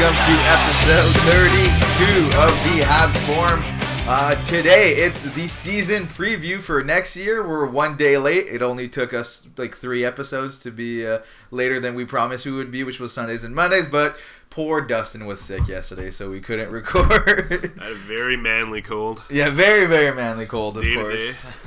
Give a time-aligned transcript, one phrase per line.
[0.00, 3.60] welcome to episode 32 of the Habs Forum.
[4.08, 7.46] Uh, today, it's the season preview for next year.
[7.46, 8.46] We're one day late.
[8.46, 11.18] It only took us like three episodes to be uh,
[11.50, 13.88] later than we promised we would be, which was Sundays and Mondays.
[13.88, 14.16] But
[14.50, 17.72] poor Dustin was sick yesterday, so we couldn't record.
[17.80, 19.22] I had a very manly cold.
[19.28, 21.44] yeah, very, very manly cold, of Day course.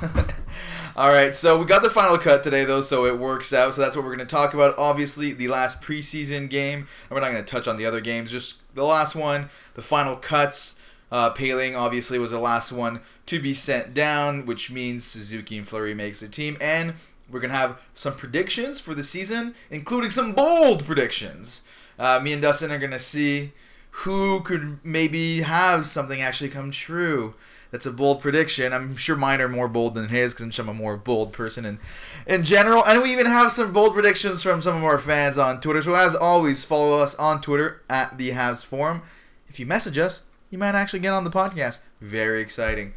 [0.94, 3.72] All right, so we got the final cut today, though, so it works out.
[3.72, 4.74] So that's what we're going to talk about.
[4.76, 8.30] Obviously, the last preseason game, and we're not going to touch on the other games.
[8.30, 10.78] Just the last one, the final cuts.
[11.10, 15.66] Uh, Poehling obviously was the last one to be sent down, which means Suzuki and
[15.66, 16.92] Fleury makes the team, and
[17.30, 21.62] we're gonna have some predictions for the season, including some bold predictions.
[21.98, 23.52] Uh, me and Dustin are gonna see
[23.90, 27.34] who could maybe have something actually come true.
[27.72, 28.72] That's a bold prediction.
[28.72, 31.80] I'm sure mine are more bold than his because I'm a more bold person in,
[32.26, 32.84] in general.
[32.84, 35.80] And we even have some bold predictions from some of our fans on Twitter.
[35.80, 39.00] So as always, follow us on Twitter at the Habs Forum.
[39.48, 41.80] If you message us, you might actually get on the podcast.
[41.98, 42.92] Very exciting.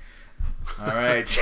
[0.80, 1.39] All right.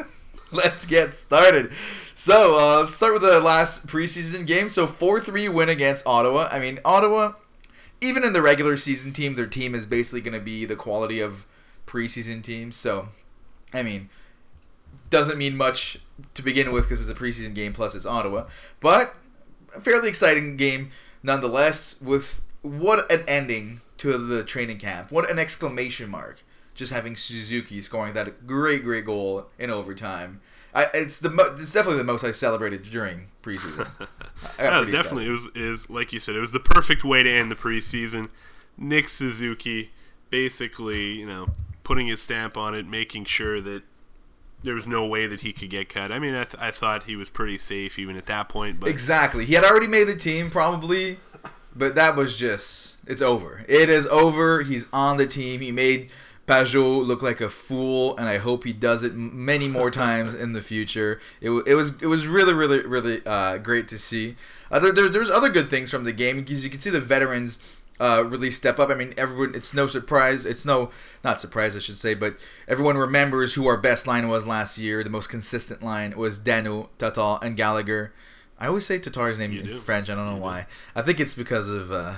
[0.52, 1.70] let's get started.
[2.16, 4.68] So, uh, let's start with the last preseason game.
[4.68, 6.48] So, 4 3 win against Ottawa.
[6.50, 7.34] I mean, Ottawa,
[8.00, 11.20] even in the regular season team, their team is basically going to be the quality
[11.20, 11.46] of
[11.92, 12.76] preseason teams.
[12.76, 13.08] So,
[13.74, 14.08] I mean,
[15.10, 15.98] doesn't mean much
[16.34, 18.46] to begin with because it's a preseason game plus it's Ottawa.
[18.80, 19.14] But
[19.76, 20.90] a fairly exciting game
[21.22, 25.12] nonetheless, with what an ending to the training camp.
[25.12, 26.42] What an exclamation mark.
[26.74, 30.40] Just having Suzuki scoring that great, great goal in overtime.
[30.74, 33.88] I, it's the mo- it's definitely the most I celebrated during preseason.
[34.58, 37.30] Yeah, it definitely it was is like you said, it was the perfect way to
[37.30, 38.28] end the preseason.
[38.76, 39.90] Nick Suzuki
[40.30, 41.50] basically, you know,
[41.84, 43.82] putting his stamp on it, making sure that
[44.62, 46.12] there was no way that he could get cut.
[46.12, 48.88] I mean, I, th- I thought he was pretty safe even at that point, but
[48.88, 49.44] Exactly.
[49.44, 51.18] He had already made the team, probably,
[51.74, 52.98] but that was just.
[53.06, 53.64] It's over.
[53.68, 54.62] It is over.
[54.62, 55.60] He's on the team.
[55.60, 56.10] He made
[56.46, 60.52] Pajot look like a fool, and I hope he does it many more times in
[60.52, 61.20] the future.
[61.40, 64.36] It, w- it was it was really really really uh, great to see.
[64.70, 67.00] Uh, there, there there's other good things from the game because you can see the
[67.00, 67.58] veterans
[68.00, 68.90] uh, really step up.
[68.90, 69.54] I mean, everyone.
[69.54, 70.44] It's no surprise.
[70.44, 70.90] It's no
[71.22, 72.36] not surprise, I should say, but
[72.66, 75.04] everyone remembers who our best line was last year.
[75.04, 78.12] The most consistent line was Danault, Tatar, and Gallagher.
[78.58, 79.78] I always say Tatar's name You in do.
[79.78, 80.08] French.
[80.08, 80.42] I don't know You do.
[80.44, 80.66] why.
[80.94, 82.14] I think it's because of uh,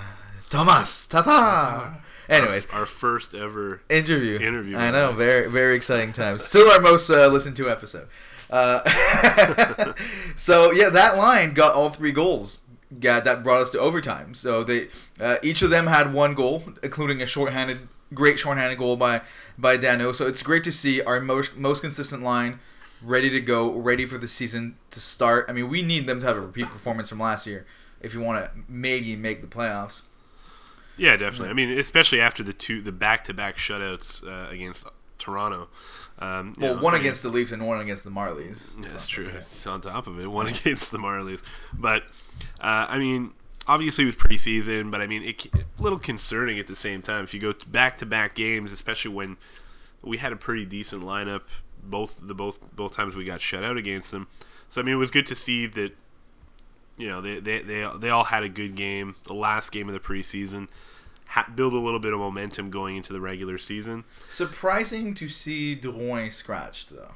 [0.49, 1.97] Tomas Tatar.
[2.29, 4.39] Anyways, our, our first ever interview.
[4.39, 6.39] Interview, I know, very very exciting time.
[6.39, 8.07] Still our most uh, listened to episode.
[8.49, 8.79] Uh,
[10.35, 12.59] so yeah, that line got all three goals.
[12.99, 14.33] Got that brought us to overtime.
[14.35, 14.87] So they
[15.19, 19.21] uh, each of them had one goal, including a shorthanded, great shorthanded goal by
[19.57, 20.15] by Danault.
[20.15, 22.59] So it's great to see our most most consistent line
[23.01, 25.45] ready to go, ready for the season to start.
[25.49, 27.65] I mean, we need them to have a repeat performance from last year
[28.01, 30.03] if you want to maybe make the playoffs.
[30.97, 31.49] Yeah, definitely.
[31.49, 34.87] I mean, especially after the two the back-to-back shutouts uh, against
[35.19, 35.67] Toronto.
[36.19, 38.69] Um, Well, know, one I mean- against the Leafs and one against the Marlies.
[38.81, 39.27] That's true.
[39.27, 41.41] It's on top of it, one against the Marlies.
[41.73, 42.03] But
[42.59, 43.33] uh, I mean,
[43.67, 47.23] obviously it was preseason, but I mean, it a little concerning at the same time.
[47.23, 49.37] If you go back to back games, especially when
[50.01, 51.41] we had a pretty decent lineup,
[51.83, 54.27] both the both both times we got shut out against them.
[54.69, 55.91] So I mean, it was good to see that.
[56.97, 59.15] You know, they they they, they all had a good game.
[59.25, 60.67] The last game of the preseason.
[61.29, 64.03] Ha- build a little bit of momentum going into the regular season.
[64.27, 67.13] Surprising to see Drouin scratched though,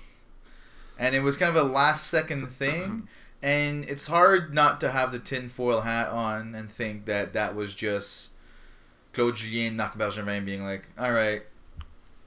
[0.98, 3.08] and it was kind of a last second thing.
[3.42, 7.74] And it's hard not to have the tinfoil hat on and think that that was
[7.74, 8.32] just
[9.14, 11.44] Claude Julien, Marc Bergevin being like, "All right,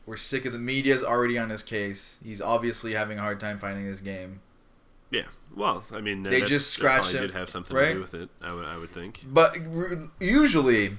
[0.07, 2.19] we're sick of the media's already on his case.
[2.25, 4.41] He's obviously having a hard time finding his game."
[5.11, 7.89] Yeah, well, I mean, They that- just that scratched him, Did have something right?
[7.89, 8.31] to do with it.
[8.41, 9.23] I would I would think.
[9.27, 9.55] But
[10.19, 10.97] usually,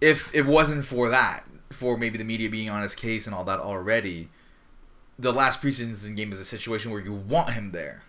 [0.00, 3.44] if it wasn't for that, for maybe the media being on his case and all
[3.44, 4.30] that already,
[5.18, 8.02] the last preseason game is a situation where you want him there.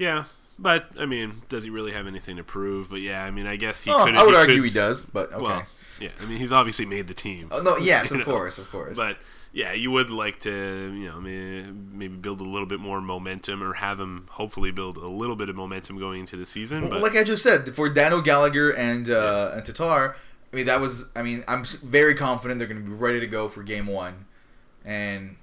[0.00, 0.24] Yeah,
[0.58, 2.88] but I mean, does he really have anything to prove?
[2.88, 4.14] But yeah, I mean, I guess he Oh, could.
[4.16, 5.42] I would he argue could- he does, but okay.
[5.42, 5.66] Well,
[6.00, 7.48] yeah, I mean, he's obviously made the team.
[7.52, 8.96] oh, no, yes, of know, course, of course.
[8.96, 9.18] But
[9.52, 10.50] yeah, you would like to,
[10.96, 14.96] you know, may- maybe build a little bit more momentum, or have him hopefully build
[14.96, 16.80] a little bit of momentum going into the season.
[16.82, 20.16] Well, But like I just said, for Daniel Gallagher and uh, and Tatar,
[20.50, 21.10] I mean that was.
[21.14, 24.24] I mean, I'm very confident they're going to be ready to go for game one,
[24.82, 25.36] and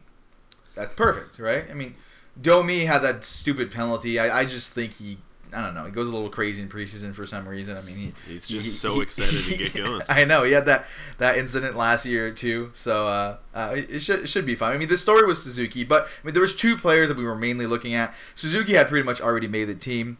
[0.73, 1.65] that's perfect, right?
[1.69, 1.93] I mean,
[2.41, 4.19] Domi had that stupid penalty.
[4.19, 5.17] I, I just think he.
[5.53, 5.85] I don't know.
[5.85, 7.77] He goes a little crazy in preseason for some reason.
[7.77, 10.01] I mean, he, He's just he- so he- excited to get going.
[10.09, 10.85] I know he had that
[11.19, 12.69] that incident last year too.
[12.73, 14.73] So uh, uh, it should it should be fine.
[14.75, 17.23] I mean, the story was Suzuki, but I mean there was two players that we
[17.23, 18.13] were mainly looking at.
[18.35, 20.17] Suzuki had pretty much already made the team.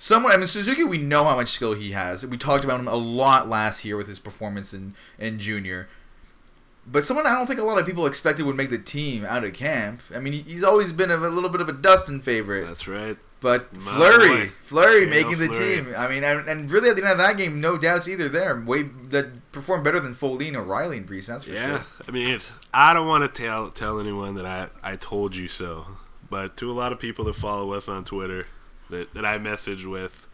[0.00, 2.24] Someone, I mean, Suzuki, we know how much skill he has.
[2.24, 5.88] We talked about him a lot last year with his performance in, in junior.
[6.90, 9.44] But someone I don't think a lot of people expected would make the team out
[9.44, 10.00] of camp.
[10.14, 12.66] I mean, he's always been a, a little bit of a Dustin favorite.
[12.66, 13.16] That's right.
[13.40, 14.52] But My Fleury, boy.
[14.64, 15.94] Fleury Yeah, making the team.
[15.96, 18.60] I mean, and, and really at the end of that game, no doubts either there.
[18.60, 21.26] Way that performed better than Folin or Reilly in preseason.
[21.26, 21.84] That's for Yeah, sure.
[22.08, 25.46] I mean, it, I don't want to tell tell anyone that I, I told you
[25.46, 25.86] so,
[26.28, 28.46] but to a lot of people that follow us on Twitter,
[28.90, 30.26] that, that I messaged with,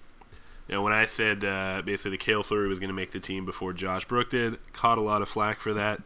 [0.68, 3.20] you know, when I said uh, basically the Cale Fleury was going to make the
[3.20, 6.00] team before Josh Brook did, caught a lot of flack for that,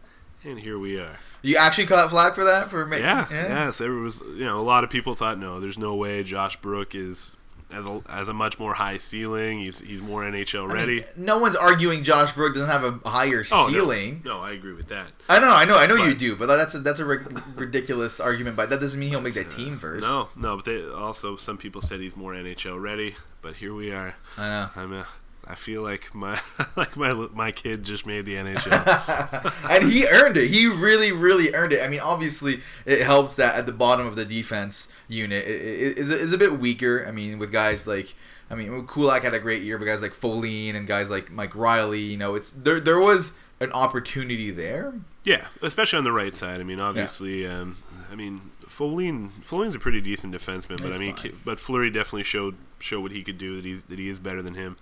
[0.45, 1.17] and here we are.
[1.43, 3.05] You actually caught flack for that for making.
[3.05, 3.49] Yeah, yeah.
[3.67, 6.57] yes, there was you know a lot of people thought no, there's no way Josh
[6.61, 7.37] Brook is
[7.71, 9.59] as a as a much more high ceiling.
[9.61, 11.05] He's he's more NHL I mean, ready.
[11.17, 13.73] no one's arguing Josh Brook doesn't have a higher Oh, no.
[13.73, 14.23] ceiling.
[14.25, 15.09] No, I agree with that.
[15.29, 18.57] I know, I know, I know you do, but that's a that's a ridiculous argument.
[18.57, 20.07] But that doesn't mean he'll make that team first.
[20.07, 23.17] No, no, but they, also some people said he's more NHL ready.
[23.43, 24.15] But here we are.
[24.37, 24.71] I know.
[24.75, 25.07] I'm a,
[25.49, 26.39] I feel like my
[26.77, 29.71] like my my kid just made the NHL.
[29.71, 30.49] and he earned it.
[30.49, 31.83] He really, really earned it.
[31.83, 35.99] I mean, obviously, it helps that at the bottom of the defense unit it, it,
[35.99, 37.05] is, is a bit weaker.
[37.09, 38.15] I mean, with guys like,
[38.51, 41.55] I mean, Kulak had a great year, but guys like Folin and guys like Mike
[41.55, 42.79] Reilly, you know, it's there.
[42.79, 44.95] There was an opportunity there.
[45.25, 46.61] yeah, especially on the right side.
[46.61, 47.79] I mean, obviously, um,
[48.13, 51.33] I mean, Folin Folin's a pretty decent defenseman, but I mean, fine.
[51.43, 53.57] But Fleury definitely showed showed what he could do.
[53.57, 54.77] That he's that he is better than him.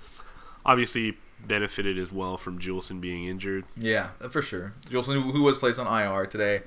[0.67, 1.17] Obviously,
[1.47, 3.65] benefited as well from Juulsen being injured.
[3.77, 4.75] Yeah, for sure.
[4.89, 6.63] Juulsen, who was placed on IR today.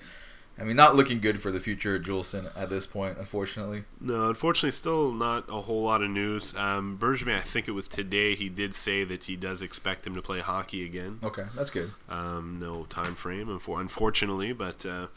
[0.59, 3.85] I mean, not looking good for the future of Juulsen at this point, unfortunately.
[4.01, 6.53] No, unfortunately, still not a whole lot of news.
[6.57, 10.13] Um, Bergevin, I think it was today, he did say that he does expect him
[10.15, 11.19] to play hockey again.
[11.23, 11.91] Okay, that's good.
[12.09, 15.07] Um, no time frame, unfor- unfortunately, but uh,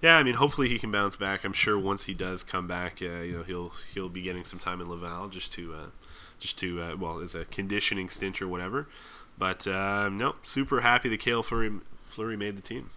[0.00, 1.44] yeah, I mean, hopefully he can bounce back.
[1.44, 4.58] I'm sure once he does come back, uh, you know, he'll he'll be getting some
[4.58, 5.86] time in Laval just to uh,
[6.38, 8.86] just to uh, well, as a conditioning stint or whatever.
[9.38, 11.70] But um, no, super happy that Cale Fleury,
[12.06, 12.90] Fleury made the team.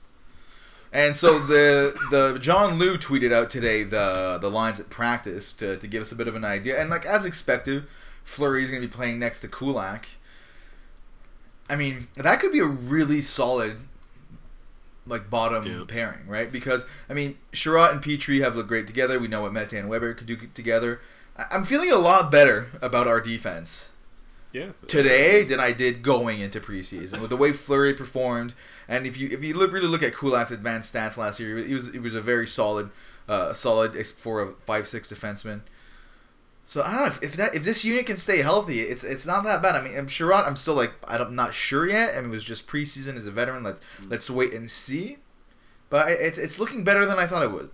[0.91, 5.77] And so the the John Lu tweeted out today the the lines at practice to,
[5.77, 6.79] to give us a bit of an idea.
[6.81, 7.83] And like as expected,
[8.23, 10.07] Fleury's going to be playing next to Kulak.
[11.69, 13.77] I mean, that could be a really solid
[15.05, 15.83] like bottom Yeah.
[15.87, 16.51] pairing, right?
[16.51, 19.19] Because I mean, Chiarot and Petry have looked great together.
[19.19, 21.01] We know what Mete and Weber could do together.
[21.51, 23.91] I'm feeling a lot better about our defense
[24.51, 28.55] Yeah, today than I did going into preseason with the way Fleury performed.
[28.87, 31.73] And if you if you look, really look at Kulak's advanced stats last year, he
[31.73, 32.89] was he was a very solid,
[33.27, 35.61] uh, solid for a five six defenseman.
[36.65, 39.25] So I don't know if, if that if this unit can stay healthy, it's it's
[39.25, 39.75] not that bad.
[39.75, 42.15] I mean, I'm sure I'm still like I'm not sure yet.
[42.15, 43.63] I mean, it was just preseason as a veteran.
[43.63, 43.77] Let
[44.09, 45.17] let's wait and see.
[45.89, 47.71] But it's it's looking better than I thought it would.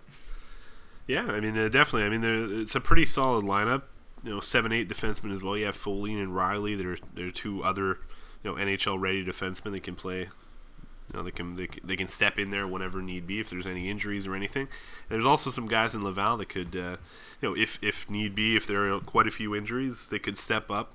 [1.07, 2.03] Yeah, I mean, uh, definitely.
[2.03, 3.83] I mean, it's a pretty solid lineup.
[4.23, 5.55] You know, seven, eight defensemen as well.
[5.55, 6.75] You have Folin and Reilly.
[6.75, 7.99] There, there are two other,
[8.43, 10.21] you know, NHL ready defensemen that can play.
[10.21, 13.67] You know, they can they, they can step in there whenever need be if there's
[13.67, 14.63] any injuries or anything.
[14.63, 14.69] And
[15.09, 16.97] there's also some guys in Laval that could, uh,
[17.39, 20.37] you know, if if need be, if there are quite a few injuries, they could
[20.37, 20.93] step up.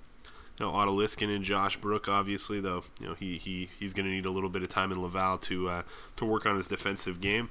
[0.61, 4.05] You know, Otto Leskinen and Josh Brook, obviously, though, you know, he, he he's going
[4.05, 5.83] to need a little bit of time in Laval to uh,
[6.17, 7.49] to work on his defensive game.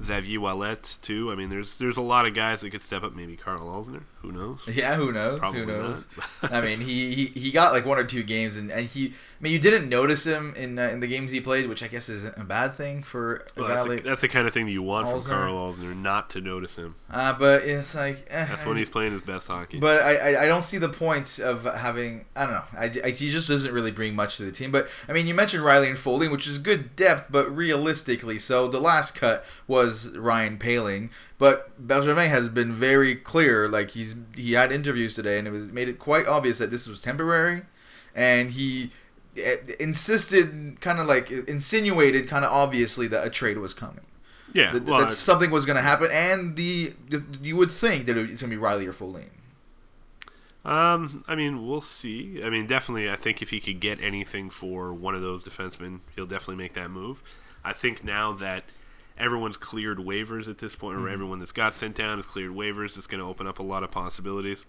[0.00, 1.32] Xavier Ouellet, too.
[1.32, 3.16] I mean, there's there's a lot of guys that could step up.
[3.16, 4.02] Maybe Karl Alzner.
[4.20, 4.60] Who knows?
[4.68, 5.40] Yeah, who knows?
[5.40, 6.06] Probably who knows?
[6.42, 9.08] I mean, he, he, he got like one or two games, and, and he.
[9.08, 11.88] I mean, you didn't notice him in uh, in the games he played, which I
[11.88, 14.72] guess isn't a bad thing for Well, that's, the, that's the kind of thing that
[14.72, 15.22] you want Alzner.
[15.22, 16.94] from Karl Alzner, not to notice him.
[17.10, 18.24] Uh, but it's like.
[18.30, 19.80] Eh, That's when he's playing his best hockey.
[19.80, 23.10] But I, I, I don't see the point of having I don't know I, I-
[23.10, 24.70] he just doesn't really bring much to the team.
[24.70, 28.68] But I mean you mentioned Reilly and Folin, which is good depth, but realistically, so
[28.68, 31.56] the last cut was Ryan Poehling, but
[31.86, 33.68] Bergevin has been very clear.
[33.68, 36.86] Like he's he had interviews today, and it was made it quite obvious that this
[36.86, 37.62] was temporary,
[38.14, 38.90] and he
[39.36, 44.04] eh, insisted, kind of like insinuated, kind of obviously that a trade was coming.
[44.54, 48.06] yeah, That, well, that something was going to happen, and the, the you would think
[48.06, 49.30] that it's going to be Reilly or Folin.
[50.64, 52.42] Um, I mean, we'll see.
[52.42, 56.00] I mean, definitely, I think if he could get anything for one of those defensemen,
[56.14, 57.22] he'll definitely make that move.
[57.64, 58.64] I think now that
[59.18, 62.96] everyone's cleared waivers at this point, or everyone that's got sent down has cleared waivers,
[62.96, 64.66] it's going to open up a lot of possibilities.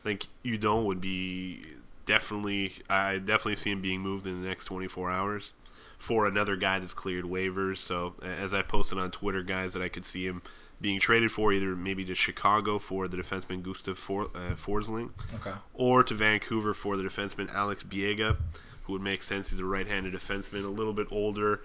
[0.00, 1.62] I think Hudon would be
[2.06, 5.52] definitely, I definitely see him being moved in the next 24 hours
[5.98, 7.78] for another guy that's cleared waivers.
[7.78, 10.42] So, as I posted on Twitter, guys, that I could see him
[10.80, 15.52] being traded for either maybe to Chicago for the defenseman Gustav For, uh, Forsling Okay.
[15.74, 18.38] or to Vancouver for the defenseman Alex Biega,
[18.84, 19.50] who would make sense.
[19.50, 21.60] He's a right-handed defenseman, a little bit older.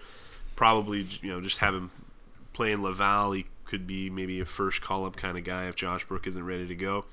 [0.55, 1.91] Probably, you know, just have him
[2.53, 3.31] play in Laval.
[3.33, 6.67] He could be maybe a first call-up kind of guy if Josh Brook isn't ready
[6.67, 7.05] to go.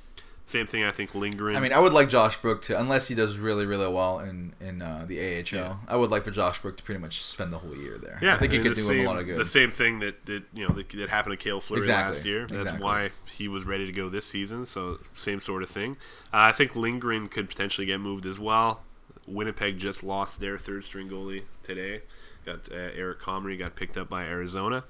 [0.53, 1.57] Same thing, I think, Lindgren.
[1.57, 4.53] I mean, I would like Josh Brook to, unless he does really, really well in
[4.61, 5.45] in uh, the AHL.
[5.51, 5.77] Yeah.
[5.89, 8.19] I would like for Josh Brook to pretty much spend the whole year there.
[8.21, 9.39] yeah, I think I he mean, could the do same, him a lot of good.
[9.39, 12.25] The same thing that, that you know that, that happened to Cale Fleury Exactly, last
[12.27, 12.47] year.
[12.47, 12.85] That's exactly.
[12.85, 14.67] why he was ready to go this season.
[14.67, 15.93] So same sort of thing.
[16.35, 18.83] Uh, I think Lindgren could potentially get moved as well.
[19.27, 22.03] Winnipeg just lost their third string goalie today.
[22.45, 24.85] Got uh, Eric Comrie got picked up by Arizona.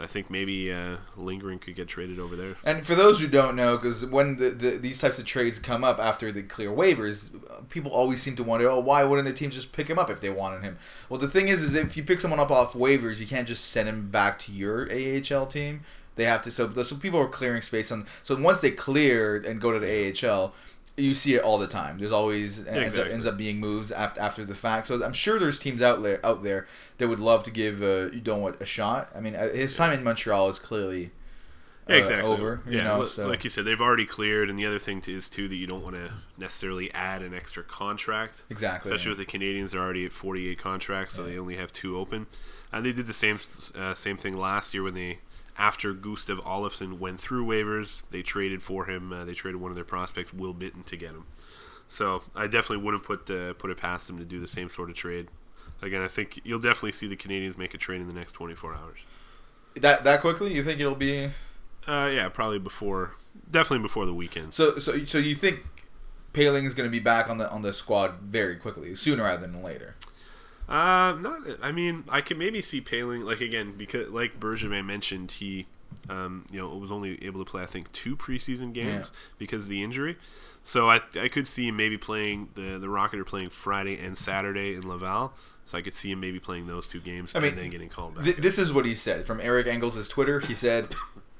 [0.00, 2.56] I think maybe uh, Lindgren could get traded over there.
[2.64, 5.82] And for those who don't know, because when the, the, these types of trades come
[5.82, 7.30] up after the clear waivers,
[7.68, 10.20] people always seem to wonder, oh, why wouldn't a team just pick him up if
[10.20, 10.78] they wanted him?
[11.08, 13.68] Well, the thing is, is if you pick someone up off waivers, you can't just
[13.70, 15.82] send him back to your AHL team.
[16.16, 16.50] They have to.
[16.50, 18.06] So, so people are clearing space on.
[18.22, 20.52] So once they clear and go to the AHL,
[20.98, 21.98] you see it all the time.
[21.98, 24.86] There's always ends, up, ends up being moves after after the fact.
[24.88, 26.66] So I'm sure there's teams out there out there
[26.98, 29.10] that would love to give uh, you don't want a shot.
[29.16, 31.06] I mean, uh, his time in Montreal is clearly
[31.88, 32.30] uh, Yeah, exactly.
[32.30, 32.60] over.
[32.66, 35.30] You yeah, know, so like you said, they've already cleared, and the other thing is
[35.30, 38.44] too that you don't want to necessarily add an extra contract.
[38.50, 38.90] exactly.
[38.90, 42.26] Especially with the Canadiens, they're already at 48 contracts, so they only have two open.
[42.72, 43.38] And they did the same
[43.74, 45.20] uh, same thing last year when they,
[45.58, 49.12] after Gustav Olofsson went through waivers, they traded for him.
[49.12, 51.26] Uh, they traded one of their prospects, Will Bitten, to get him.
[51.88, 54.90] So I definitely wouldn't put uh, put it past them to do the same sort
[54.90, 55.28] of trade.
[55.82, 58.74] Again, I think you'll definitely see the Canadiens make a trade in the next 24
[58.74, 59.04] hours.
[59.76, 60.54] that that quickly?
[60.54, 61.30] You think it'll be
[61.86, 63.14] Uh, yeah, probably before,
[63.50, 64.54] definitely before the weekend.
[64.54, 64.78] so?
[64.78, 65.64] So so you think
[66.32, 69.46] Poehling is going to be back on the on the squad very quickly, sooner rather
[69.46, 69.96] than later?
[70.68, 71.40] Uh, not.
[71.62, 75.66] I mean, I could maybe see Poehling like again because like Bergevin mentioned, he,
[76.10, 79.68] um, you know, was only able to play I think two preseason games because of
[79.70, 80.16] the injury.
[80.62, 84.18] So I, I could see him maybe playing the the Rocket are playing Friday and
[84.18, 85.32] Saturday in Laval.
[85.64, 87.88] So I could see him maybe playing those two games I mean, and then getting
[87.88, 88.24] called back.
[88.24, 90.40] Th- this is what he said from Eric Engels' Twitter.
[90.40, 90.88] He said,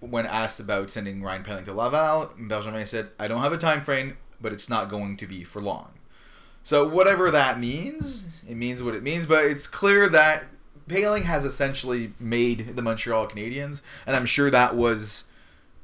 [0.01, 3.81] when asked about sending Ryan Poehling to Laval, Bergevin said, "I don't have a time
[3.81, 5.93] frame, but it's not going to be for long."
[6.69, 9.25] So whatever that means, it means what it means.
[9.25, 10.45] But it's clear that
[10.87, 15.25] Poehling has essentially made the Montreal Canadiens, and I'm sure that was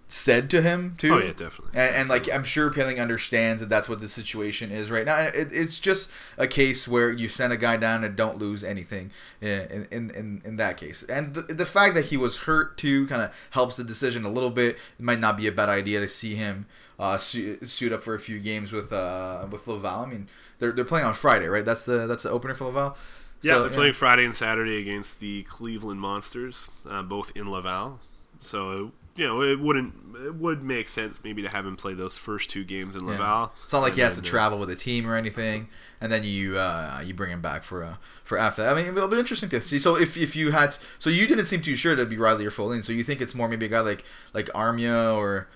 [0.07, 1.15] said to him too.
[1.15, 1.71] oh yeah, definitely.
[1.75, 5.19] And, and like I'm sure Poehling understands that that's what the situation is right now.
[5.19, 9.11] It, it's just a case where you send a guy down and don't lose anything
[9.41, 11.03] in in, in, in that case.
[11.05, 14.31] And the, the fact that he was hurt too kind of helps the decision a
[14.31, 14.77] little bit.
[14.99, 16.67] It might not be a bad idea to see him
[16.99, 20.03] uh, suit, suit up for a few games with uh, with Laval.
[20.03, 21.65] I mean, they're, they're playing on Friday, right?
[21.65, 22.97] That's the that's the opener for Laval.
[23.43, 28.01] Yeah, So, they're playing Friday and Saturday against the Cleveland Monsters, uh, both in Laval.
[28.41, 29.95] So you know, it wouldn't
[30.25, 33.11] it would make sense maybe to have him play those first two games in Yeah.
[33.13, 33.53] Laval.
[33.65, 35.69] It's not like he has to travel with a team or anything,
[36.01, 38.77] and then you uh, you bring him back for uh, for after that.
[38.77, 39.79] I mean, it'll be interesting to see.
[39.79, 42.51] So if, if you had, so you didn't seem too sure to be Reilly or
[42.51, 42.83] Folin.
[42.85, 45.49] So you think it's more maybe a guy like like Armia or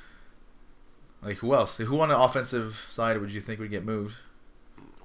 [1.23, 1.79] like who else?
[1.79, 4.17] Who on the offensive side would you think would get moved?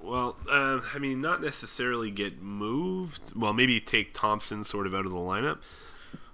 [0.02, 3.32] Well, uh, I mean, not necessarily get moved.
[3.34, 5.60] Well, maybe take Thompson sort of out of the lineup.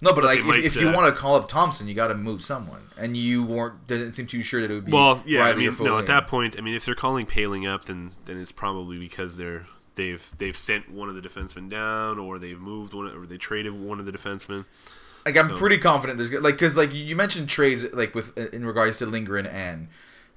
[0.03, 2.09] No, but like if, might, if you uh, want to call up Thompson, you got
[2.09, 5.23] to move someone, and you weren't didn't seem too sure that it would be Well,
[5.27, 5.99] yeah, I Reilly or mean, no.
[5.99, 9.37] At that point, I mean, if they're calling Poehling up, then then it's probably because
[9.37, 9.67] they're
[9.97, 13.73] they've they've sent one of the defensemen down, or they've moved one, or they traded
[13.73, 14.65] one of the defensemen.
[15.27, 18.65] Like I'm So- pretty confident there's like because like you mentioned trades like with in
[18.65, 19.89] regards to Lindgren and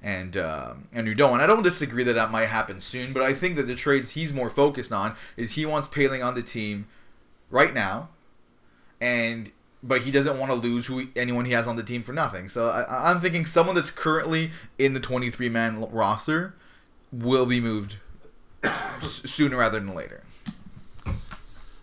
[0.02, 1.32] and um, and Hudon.
[1.32, 4.10] And I don't disagree that that might happen soon, but I think that the trades
[4.10, 6.86] he's more focused on is he wants Poehling on the team
[7.50, 8.10] right now,
[9.04, 12.14] and but he doesn't want to lose who anyone he has on the team for
[12.14, 12.48] nothing.
[12.48, 16.54] So I, I'm thinking someone that's currently in the 23 man roster
[17.12, 17.98] will be moved
[19.02, 20.24] sooner rather than later.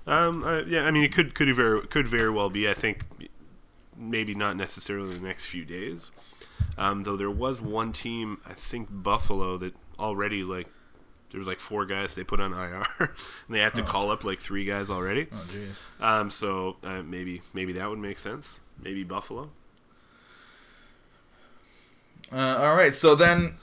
[0.08, 2.68] Um, uh, yeah, I mean, it could could very could very well be.
[2.68, 3.04] I think
[3.96, 6.12] maybe not necessarily the next few days.
[6.78, 10.70] Um, though there was one team, I think Buffalo, that already like
[11.32, 13.10] there was like four guys they put on IR, and
[13.50, 15.28] they had to call up like three guys already.
[15.32, 15.82] Oh jeez.
[16.04, 18.60] Um, so uh, maybe maybe that would make sense.
[18.82, 19.50] Maybe Buffalo.
[22.32, 23.56] Uh, all right, so then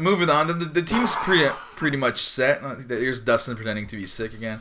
[0.00, 2.62] moving on, the, the, team's pretty pretty much set.
[2.62, 4.60] Uh, Here's Dustin pretending to be sick again.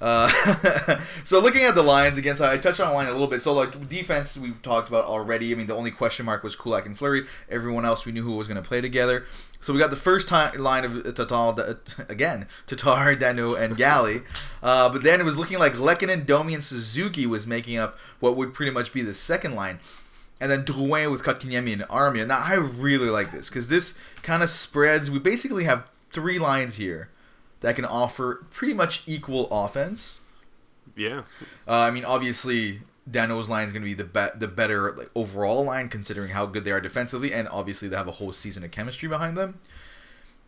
[0.00, 0.28] Uh,
[1.24, 3.42] so looking at the lines again, so I touched on line a little bit.
[3.42, 5.52] So like defense, we've talked about already.
[5.52, 7.26] I mean, the only question mark was Kulak and Fleury.
[7.48, 9.24] Everyone else we knew who was going to play together.
[9.60, 11.78] So we got the first time line of Tatar
[12.08, 14.22] again, Tatar, Danault, and Galley.
[14.62, 18.36] Uh, but then it was looking like Lehkonen, Domi, and Suzuki was making up what
[18.36, 19.80] would pretty much be the second line
[20.40, 22.26] and then Drouin with Kotkaniemi and Armia.
[22.26, 25.10] Now I really like this because this kind of spreads.
[25.10, 27.10] We basically have three lines here
[27.60, 30.20] that can offer pretty much equal offense.
[30.94, 31.22] Yeah,
[31.68, 35.10] Uh, I mean, obviously Danault's line is going to be the be- the better like,
[35.14, 38.64] overall line, considering how good they are defensively, and obviously they have a whole season
[38.64, 39.60] of chemistry behind them.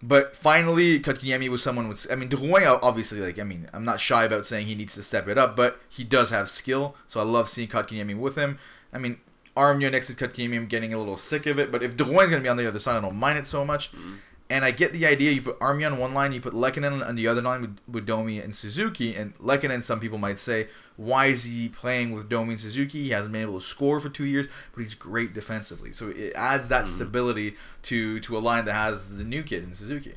[0.00, 2.06] But finally, Kotkaniemi was someone with.
[2.10, 5.02] I mean, Drouin obviously, like, I mean, I'm not shy about saying he needs to
[5.02, 8.58] step it up, but he does have skill, so I love seeing Kotkaniemi with him.
[8.92, 9.20] I mean,
[9.58, 12.42] Armia next to Kotkaniemi, I'm getting a little sick of it, but if Drouin's going
[12.42, 13.90] to be on the other side, I don't mind it so much.
[13.92, 14.14] Mm-hmm.
[14.50, 15.32] And I get the idea.
[15.32, 18.06] You put Armia on one line, you put Lehkonen on the other line with, with
[18.06, 19.14] Domi and Suzuki.
[19.14, 23.02] And Lehkonen, some people might say, why is he playing with Domi and Suzuki?
[23.02, 25.92] He hasn't been able to score for two years, but he's great defensively.
[25.92, 26.94] So it adds that mm-hmm.
[26.94, 30.14] stability to to a line that has the new kid in Suzuki.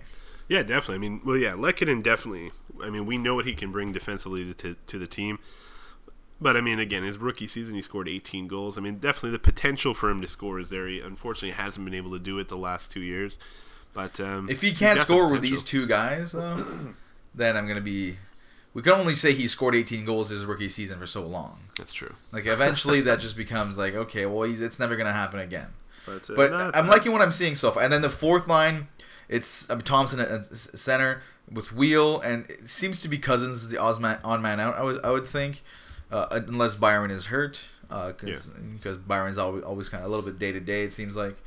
[0.48, 0.96] Yeah, definitely.
[0.96, 2.52] I mean, well, yeah, Lehkonen definitely.
[2.82, 5.40] I mean, we know what he can bring defensively to, to, to the team.
[6.42, 8.76] But I mean, again, his rookie season, he scored 18 goals.
[8.78, 10.88] I mean, definitely the potential for him to score is there.
[10.88, 13.38] He unfortunately hasn't been able to do it the last two years.
[13.94, 16.66] But um, if he can't score with these two guys, though,
[17.36, 18.18] then I'm gonna be.
[18.74, 21.60] We can only say he scored 18 goals his rookie season for so long.
[21.78, 22.16] That's true.
[22.32, 25.68] Like eventually, that just becomes like okay, well, it's never gonna happen again.
[26.06, 27.84] But, uh, but I'm liking what I'm seeing so far.
[27.84, 28.88] And then the fourth line,
[29.30, 31.22] it's mean, Thompson at center
[31.52, 33.78] with Weal, and it seems to be Cousins the
[34.24, 34.76] on man out.
[34.76, 35.62] I was I would think,
[36.12, 38.74] uh, unless Byron is hurt, because uh, yeah.
[38.76, 40.84] because Byron's always always kind of a little bit day to day.
[40.84, 41.38] It seems like.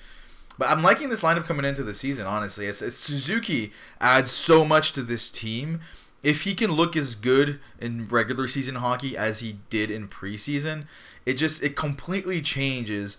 [0.56, 2.26] But I'm liking this lineup coming into the season.
[2.26, 5.80] Honestly, it's, it's Suzuki adds so much to this team.
[6.22, 10.86] If he can look as good in regular season hockey as he did in preseason,
[11.26, 13.18] it just it completely changes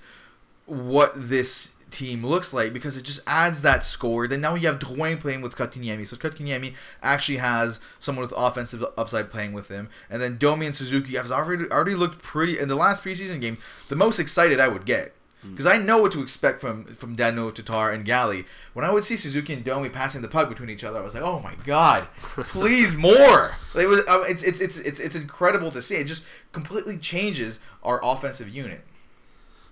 [0.65, 4.27] what this team looks like because it just adds that score.
[4.27, 6.05] Then now you have Drouin playing with Kotkaniemi.
[6.05, 9.89] So Kotkaniemi actually has someone with offensive upside playing with him.
[10.09, 13.57] And then Domi and Suzuki have already already looked pretty in the last preseason game.
[13.89, 15.13] The most excited I would get
[15.51, 18.45] because I know what to expect from from Danault, Tatar, and Galley.
[18.73, 21.13] When I would see Suzuki and Domi passing the puck between each other, I was
[21.13, 25.71] like, "Oh my god, please more!" It was uh, it's, it's it's it's it's incredible
[25.71, 25.95] to see.
[25.95, 28.81] It just completely changes our offensive unit.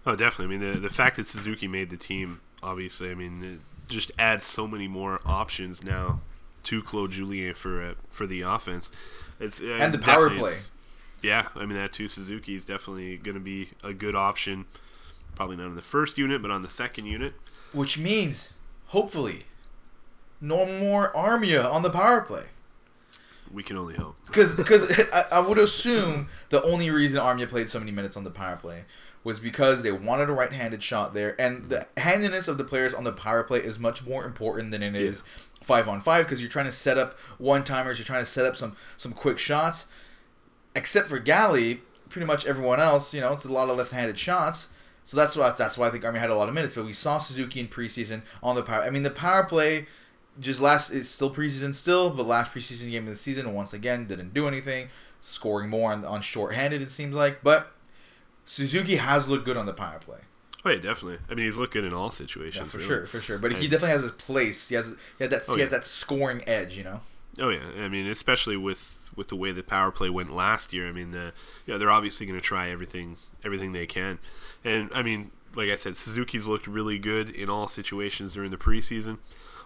[0.06, 0.56] Oh, definitely.
[0.56, 4.12] I mean, the the fact that Suzuki made the team, obviously, I mean, it just
[4.18, 6.22] adds so many more options now
[6.64, 8.92] to Claude Julien for uh, for the offense.
[9.40, 10.54] It's uh, and the power play.
[11.22, 12.08] Yeah, I mean that too.
[12.08, 14.66] Suzuki is definitely going to be a good option
[15.36, 17.34] Probably not on the first unit, but on the second unit.
[17.72, 18.54] Which means,
[18.88, 19.44] hopefully,
[20.40, 22.46] no more Armia on the power play.
[23.52, 24.16] We can only hope.
[24.26, 28.24] Because because I, I would assume the only reason Armia played so many minutes on
[28.24, 28.86] the power play
[29.24, 33.04] was because they wanted a right-handed shot there, and the handedness of the players on
[33.04, 35.22] the power play is much more important than it is
[35.62, 38.46] five on five because you're trying to set up one timers, you're trying to set
[38.46, 39.88] up some some quick shots.
[40.76, 44.70] Except for Galley, pretty much everyone else, you know, it's a lot of left-handed shots.
[45.04, 46.76] So that's why that's why I think Army had a lot of minutes.
[46.76, 48.84] But we saw Suzuki in preseason on the power.
[48.84, 49.88] I mean, the power play
[50.40, 54.08] just last it's still preseason still, but last preseason game of the season once again
[54.08, 57.44] didn't do anything, scoring more on on shorthanded it seems like.
[57.44, 57.72] But
[58.46, 60.20] Suzuki has looked good on the power play.
[60.66, 61.20] Oh yeah, definitely.
[61.30, 62.56] I mean, he's looked good in all situations.
[62.56, 62.88] Yeah, for really.
[62.88, 63.38] sure, for sure.
[63.38, 64.70] But and, he definitely has his place.
[64.70, 67.02] He has he, that oh, he has that scoring edge, you know.
[67.40, 70.88] Oh yeah, I mean, especially with with the way the power play went last year.
[70.88, 71.34] I mean, the,
[71.66, 74.20] yeah, they're obviously going to try everything everything they can,
[74.64, 78.58] and I mean, like I said, Suzuki's looked really good in all situations during the
[78.58, 79.18] preseason.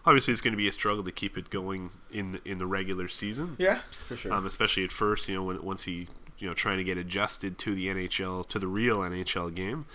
[0.06, 2.66] Obviously, it's going to be a struggle to keep it going in the, in the
[2.66, 3.56] regular season.
[3.60, 4.34] Yeah, for sure.
[4.34, 6.08] Um, especially at first, you know, when once he
[6.40, 9.86] you know trying to get adjusted to the NHL to the real NHL game.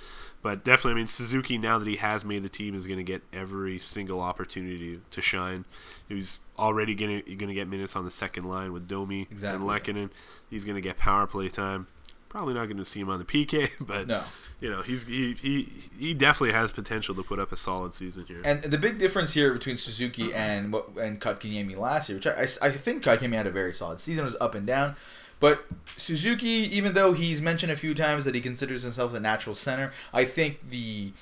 [0.42, 3.04] But definitely, I mean, Suzuki now that he has made the team is going to
[3.04, 5.64] get every single opportunity to shine.
[6.08, 9.60] He's already going to get minutes on the second line with Domi exactly.
[9.60, 10.10] and Lehkonen.
[10.50, 11.86] He's going to get power play time.
[12.28, 14.22] Probably not going to see him on the PK, but no.
[14.58, 18.24] you know he's he, he he definitely has potential to put up a solid season
[18.24, 18.40] here.
[18.44, 22.68] And the big difference here between Suzuki and and Kotkaniemi last year, which I, I,
[22.68, 24.96] I think Kotkaniemi had a very solid season, it was up and down.
[25.42, 25.64] But
[25.96, 29.92] Suzuki, even though he's mentioned a few times that he considers himself a natural center,
[30.14, 31.12] I think the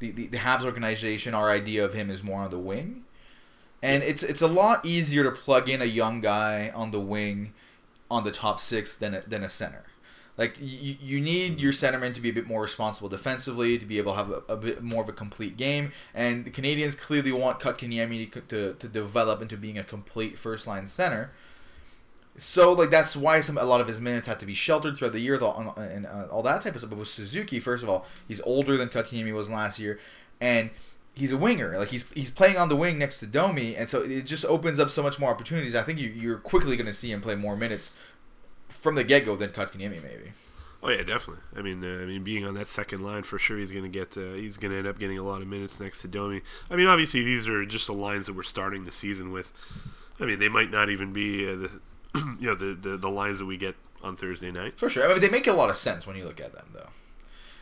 [0.00, 3.04] the, the, the Habs organization, our idea of him is more on the wing.
[3.82, 7.54] And it's it's a lot easier to plug in a young guy on the wing
[8.10, 9.84] on the top six than a, than a center.
[10.36, 13.96] Like you, you need your centerman to be a bit more responsible defensively, to be
[13.96, 15.92] able to have a, a bit more of a complete game.
[16.14, 20.66] And the Canadiens clearly want Kotkaniemi to, to, to develop into being a complete first
[20.66, 21.30] line center.
[22.40, 25.12] So like that's why some a lot of his minutes had to be sheltered throughout
[25.12, 26.90] the year, and uh, all that type of stuff.
[26.90, 30.00] But with Suzuki, first of all, he's older than Kotkaniemi was last year,
[30.40, 30.70] and
[31.14, 31.76] he's a winger.
[31.78, 34.80] Like he's he's playing on the wing next to Domi, and so it just opens
[34.80, 35.74] up so much more opportunities.
[35.74, 37.94] I think you you're quickly going to see him play more minutes
[38.68, 40.32] from the get go than Kotkaniemi maybe.
[40.82, 41.44] Oh yeah, definitely.
[41.54, 43.90] I mean, uh, I mean, being on that second line for sure, he's going to
[43.90, 46.40] get uh, he's going to end up getting a lot of minutes next to Domi.
[46.70, 49.52] I mean, obviously these are just the lines that we're starting the season with.
[50.18, 51.80] I mean, they might not even be uh, the
[52.40, 54.78] you know the, the the lines that we get on Thursday night.
[54.78, 55.04] For sure.
[55.04, 56.88] I mean, they make a lot of sense when you look at them, though.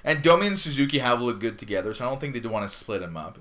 [0.04, 2.74] And Domi and Suzuki have looked good together, so I don't think they'd want to
[2.74, 3.38] split them up.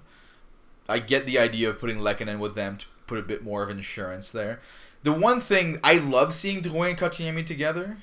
[0.90, 3.70] I get the idea of putting Lehkonen with them to put a bit more of
[3.70, 4.60] insurance there.
[5.04, 7.98] The one thing I love seeing Drouin and Kotkaniemi together,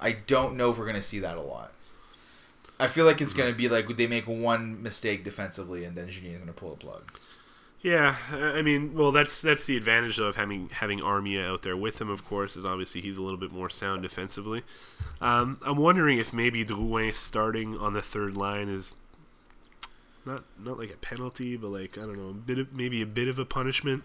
[0.00, 1.72] I don't know if we're going to see that a lot.
[2.80, 3.42] I feel like it's mm-hmm.
[3.42, 6.72] going to be like they make one mistake defensively and then Julien's going to pull
[6.72, 7.12] a plug.
[7.80, 11.76] Yeah, I mean, well, that's that's the advantage though, of having having Armia out there
[11.76, 12.10] with him.
[12.10, 14.62] Of course, is obviously he's a little bit more sound defensively.
[15.20, 18.94] Um, I'm wondering if maybe Drouin starting on the third line is
[20.26, 23.06] not not like a penalty, but like I don't know, a bit of maybe a
[23.06, 24.02] bit of a punishment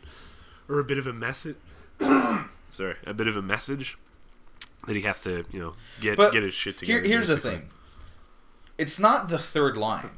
[0.70, 1.56] or a bit of a message.
[2.00, 3.98] sorry, a bit of a message
[4.86, 7.02] that he has to you know get But get his shit together.
[7.02, 7.70] Here, here's the thing.
[8.78, 10.12] It's not the third line.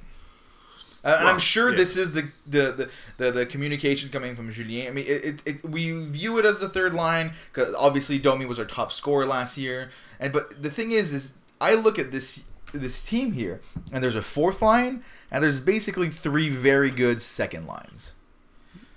[1.06, 1.78] Uh, and Well, I'm sure yeah.
[1.78, 2.92] this is the, the, the,
[3.24, 4.88] the, the communication coming from Julien.
[4.88, 8.46] I mean, it, it, it, we view it as the third line because obviously Domi
[8.46, 9.90] was our top scorer last year.
[10.20, 13.62] And but the thing is, is I look at this this team here,
[13.94, 18.14] and there's a fourth line, and there's basically three very good second lines.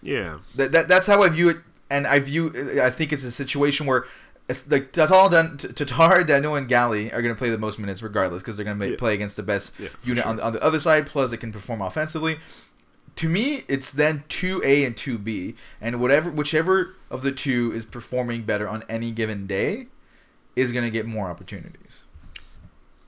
[0.02, 1.58] Yeah, That, that that's how I view it,
[1.90, 4.04] and I view I think it's a situation where
[4.48, 8.02] it's like Tatar, Dan, Tatar, Daniel, and Galley are going to play the most minutes
[8.02, 8.96] regardless because they're going to Yeah.
[8.96, 10.30] play against the best Yeah, unit sure.
[10.30, 11.06] on, the, on the other side.
[11.06, 12.38] Plus, it can perform offensively.
[13.16, 17.72] To me, it's then two A and two B, and whatever whichever of the two
[17.74, 19.88] is performing better on any given day
[20.54, 22.04] is going to get more opportunities.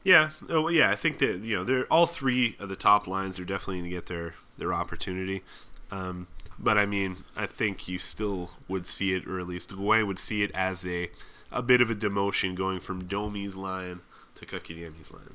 [0.03, 0.91] Yeah, oh yeah.
[0.91, 3.91] I think that you know they're all three of the top lines are definitely going
[3.91, 5.43] to get their their opportunity.
[5.91, 6.27] Um,
[6.63, 10.19] but I mean, I think you still would see it, or at least Drouin would
[10.19, 11.11] see it as a
[11.53, 14.01] a bit of a demotion going from Domi's line
[14.37, 15.35] to Kotkaniemi's line.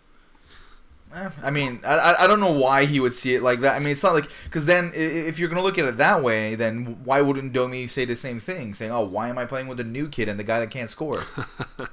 [1.13, 3.75] Eh, I mean, I, I- I don't know why he would see it like that.
[3.75, 6.55] I mean, it's not like because then if you're gonna look at it that way,
[6.55, 9.77] then why wouldn't Domi say the same thing, saying, "Oh, why am I playing with
[9.77, 11.21] the new kid and the guy that can't score?"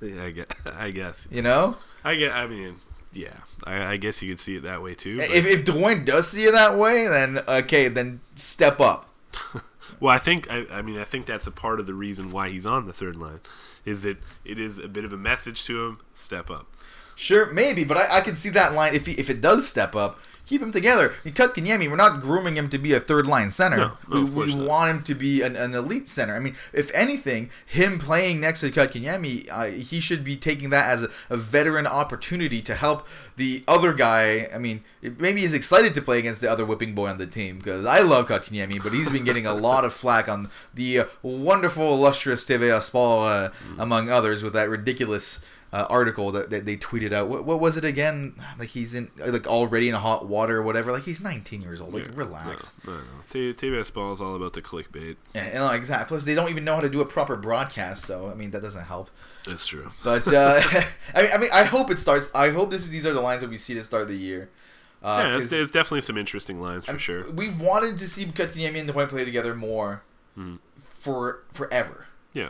[0.00, 0.46] Yeah, I guess.
[0.66, 1.28] I guess.
[1.30, 2.32] You know, I get.
[2.32, 2.76] I mean,
[3.16, 3.38] yeah.
[3.64, 5.18] I, I guess you could see it that way too.
[5.18, 9.08] but- if if Drouin does see it that way, then okay, then step up.
[10.00, 12.50] Well, I think I, I mean I think that's a part of the reason why
[12.50, 13.40] he's on the third line,
[13.86, 15.98] is that it is a bit of a message to him.
[16.12, 16.66] Step up.
[17.14, 19.94] Sure, maybe, but I, I can see that line if he, if it does step
[19.96, 20.18] up.
[20.46, 21.12] Keep him together.
[21.24, 21.90] You Kotkaniemi.
[21.90, 23.76] We're not grooming him to be a third line center.
[23.76, 26.34] No, no, we we want him to be an, an elite center.
[26.36, 30.88] I mean, if anything, him playing next to Kotkaniemi, uh, he should be taking that
[30.88, 34.48] as a, a veteran opportunity to help the other guy.
[34.54, 37.58] I mean, maybe he's excited to play against the other whipping boy on the team
[37.58, 41.04] because I love Kotkaniemi, but he's been getting a lot of flack on the uh,
[41.22, 43.82] wonderful, illustrious TVA Sports, uh, Mm.
[43.82, 45.40] among others, with that ridiculous
[45.76, 47.28] uh, article that, that they tweeted out.
[47.28, 48.34] What, what was it again?
[48.58, 50.90] Like he's in like already in hot water or whatever.
[50.90, 51.92] Like he's 19 years old.
[51.92, 52.72] Like Yeah, relax.
[52.86, 53.04] No, no, no.
[53.28, 55.16] T- TBS ball is all about the clickbait.
[55.34, 56.06] And, and like, exactly.
[56.08, 58.04] Plus, they don't even know how to do a proper broadcast.
[58.06, 59.10] So I mean, that doesn't help.
[59.46, 59.90] That's true.
[60.02, 60.60] But uh,
[61.14, 62.30] I mean, I mean, I hope it starts.
[62.34, 64.48] I hope this is, these are the lines that we see to start the year.
[65.02, 67.30] Uh, yeah, it's definitely some interesting lines for I'm- sure.
[67.30, 70.02] We've wanted to see Kotkaniemi and Drouin play together more
[70.38, 70.58] Mhm.
[70.78, 72.06] for forever.
[72.32, 72.48] Yeah,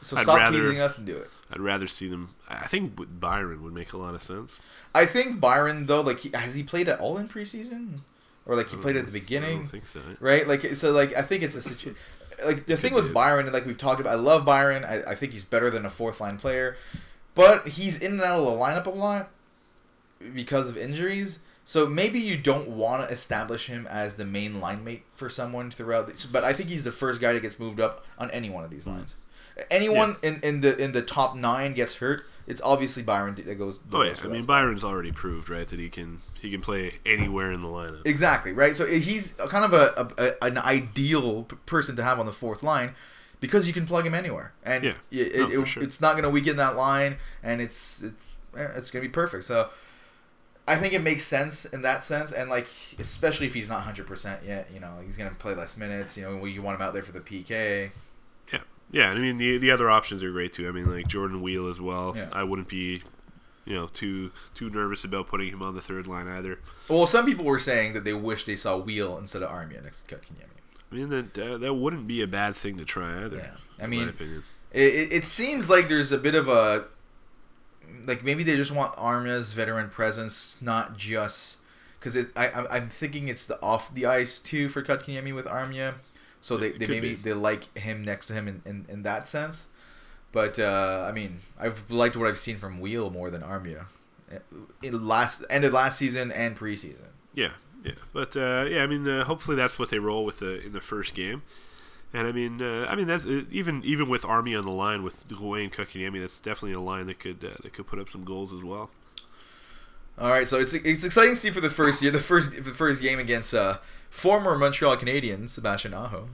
[0.00, 1.28] So I'd stop rather- teasing us and do it.
[1.50, 2.34] I'd rather see them.
[2.48, 4.60] I I think Byron would make a lot of sense.
[4.94, 8.00] I think Byron though, like, he, has he played at all in preseason,
[8.44, 9.58] or like he played at the I beginning?
[9.58, 10.00] don't think so.
[10.20, 10.46] right?
[10.46, 11.96] Like so, like I think it's a situation.
[12.44, 13.12] Like the thing with be.
[13.14, 14.84] Byron, and like we've talked about, I love Byron.
[14.84, 16.76] I, I think he's better than a fourth line player,
[17.34, 19.30] but he's in and out of the lineup a lot
[20.34, 21.38] because of injuries.
[21.64, 25.70] So maybe you don't want to establish him as the main line mate for someone
[25.70, 26.06] throughout.
[26.06, 28.64] The, but I think he's the first guy that gets moved up on any one
[28.64, 28.92] of these hmm.
[28.92, 29.16] lines.
[29.70, 33.78] Anyone in, in the in the top nine gets hurt, it's obviously Byron that goes.
[33.78, 34.56] that Oh yeah, goes I mean spot.
[34.62, 38.02] Byron's already proved right that he can he can play anywhere in the lineup.
[38.06, 38.76] Exactly right.
[38.76, 42.62] So he's kind of a, a, an ideal p- person to have on the fourth
[42.62, 42.94] line
[43.40, 44.92] because you can plug him anywhere, and Yeah.
[45.10, 45.82] it, No, it- sure.
[45.82, 49.12] it's not going to weaken that line, and it's it's eh, it's going to be
[49.12, 49.44] perfect.
[49.44, 49.70] So
[50.68, 52.66] I think it makes sense in that sense, and like
[52.98, 56.16] especially if he's not hundred percent yet, you know, he's going to play less minutes.
[56.18, 57.90] You know, you want him out there for the PK.
[58.90, 59.10] Yeah.
[59.10, 60.68] I mean the the other options are great too.
[60.68, 62.14] I mean like Jordan Weal as well.
[62.16, 62.28] Yeah.
[62.32, 63.02] I wouldn't be,
[63.64, 66.60] you know, too too nervous about putting him on the third line either.
[66.88, 70.02] Well, some people were saying that they wish they saw Weal instead of Armia next
[70.02, 70.56] to Kotkaniemi.
[70.90, 73.38] I mean that that, that wouldn't be a bad thing to try either.
[73.38, 73.50] Yeah.
[73.80, 74.42] I in mean, my opinion.
[74.72, 76.86] It, it, seems like there's a bit of a
[78.04, 81.58] like maybe they just want Armia's veteran presence, not just
[81.98, 85.94] because I I'm, I'm thinking it's the off the ice too for Kotkaniemi with Armia,
[86.40, 87.14] so they, they maybe be.
[87.14, 89.68] they like him next to him in, in, in that sense.
[90.32, 93.86] But uh, I mean, I've liked what I've seen from Weal more than Armia,
[94.82, 97.08] in last ended last season and preseason.
[97.34, 97.52] Yeah,
[97.84, 97.92] yeah.
[98.12, 100.80] But uh, yeah, I mean, uh, hopefully that's what they roll with the in the
[100.80, 101.42] first game.
[102.12, 105.02] And I mean, uh, I mean that's uh, even even with Army on the line
[105.02, 106.06] with Gawain cooking.
[106.06, 108.52] I mean, that's definitely a line that could uh, that could put up some goals
[108.52, 108.90] as well.
[110.18, 112.70] All right, so it's it's exciting to see for the first year, the first the
[112.70, 116.28] first game against uh, former Montreal Canadiens, Sebastian Aho,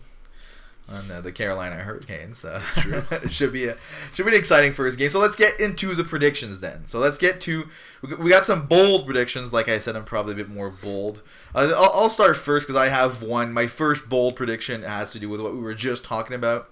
[0.89, 2.45] on uh, the Carolina Hurricanes.
[2.45, 3.03] Uh, That's true.
[3.25, 3.77] it should be a
[4.15, 5.11] should be an exciting first game.
[5.11, 6.87] So let's get into the predictions then.
[6.87, 7.67] So let's get to
[8.03, 9.53] we got some bold predictions.
[9.53, 11.23] Like I said, I'm probably a bit more bold.
[11.53, 13.53] Uh, I'll, I'll start first because I have one.
[13.53, 16.71] My first bold prediction has to do with what we were just talking about,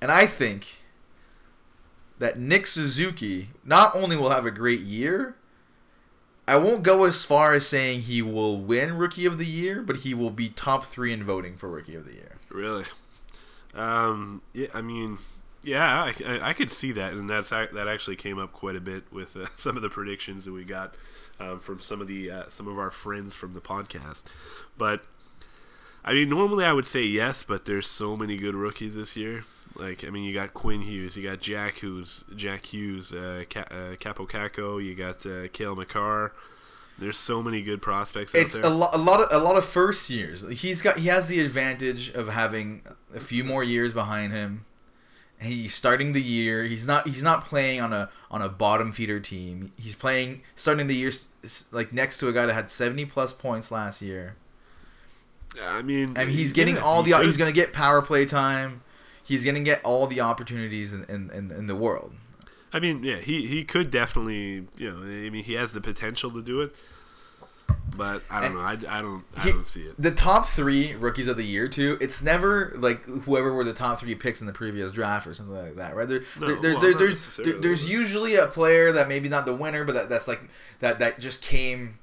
[0.00, 0.84] and I think
[2.18, 5.36] that Nick Suzuki not only will have a great year
[6.50, 9.98] I won't go as far as saying he will win Rookie of the Year, but
[9.98, 12.38] he will be top three in voting for Rookie of the Year.
[12.48, 12.86] Really?
[13.72, 15.18] Um, yeah, I mean,
[15.62, 18.80] yeah, I, I, I, could see that, and that's that actually came up quite a
[18.80, 20.96] bit with uh, some of the predictions that we got
[21.38, 24.24] um, from some of the uh, some of our friends from the podcast.
[24.76, 25.04] But
[26.04, 29.44] I mean, normally I would say yes, but there's so many good rookies this year.
[29.76, 33.68] Like, I mean, you got Quinn Hughes, you got Jack Hughes, Jack Hughes, uh, Ca-
[33.70, 36.32] uh, Kaapo Kakko, you got uh, Cale Makar.
[36.98, 38.34] There's so many good prospects.
[38.34, 40.46] It's a, lo- a lot of a lot of first years.
[40.60, 42.82] He's got he has the advantage of having
[43.14, 44.66] a few more years behind him.
[45.40, 46.64] He's starting the year.
[46.64, 49.72] He's not he's not playing on a on a bottom feeder team.
[49.78, 51.10] He's playing starting the year
[51.72, 54.36] like next to a guy that had 70 plus points last year.
[55.64, 58.26] I mean, and he's getting yeah, all the he he's going to get power play
[58.26, 58.82] time.
[59.30, 62.14] He's going to get all the opportunities in, in, in, in the world.
[62.72, 66.32] I mean, yeah, he, he could definitely, you know, I mean, he has the potential
[66.32, 66.74] to do it,
[67.96, 68.88] but I don't and know.
[68.88, 69.94] I, I don't I he, don't see it.
[69.96, 71.96] The top three rookies of the year too.
[72.00, 75.54] It's never like whoever were the top three picks in the previous draft or something
[75.54, 76.08] like that, right?
[76.08, 79.54] There, no, there, there, well, there's there, there's usually a player that maybe not the
[79.54, 80.40] winner, but that, that's like
[80.80, 82.00] that that just came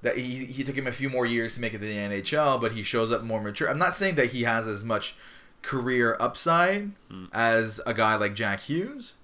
[0.00, 2.58] that he, he took him a few more years to make it to the NHL,
[2.58, 3.68] but he shows up more mature.
[3.68, 5.14] I'm not saying that he has as much
[5.62, 7.28] career upside mm.
[7.32, 9.14] as a guy like Jack Hughes,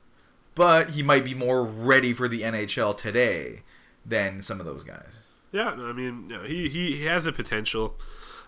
[0.54, 3.62] but he might be more ready for the NHL today
[4.04, 5.24] than some of those guys.
[5.52, 7.96] Yeah, I mean, he, he has a potential.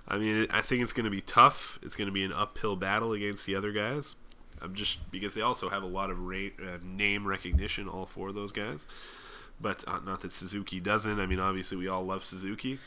[0.07, 1.79] I mean, I think it's going to be tough.
[1.83, 4.16] It's going to be an uphill battle against the other guys.
[4.61, 8.29] I'm just because they also have a lot of rate, uh, name recognition, all four
[8.29, 8.87] of those guys
[9.61, 11.20] but uh, not that Suzuki doesn't.
[11.20, 12.79] I mean, obviously we all love Suzuki.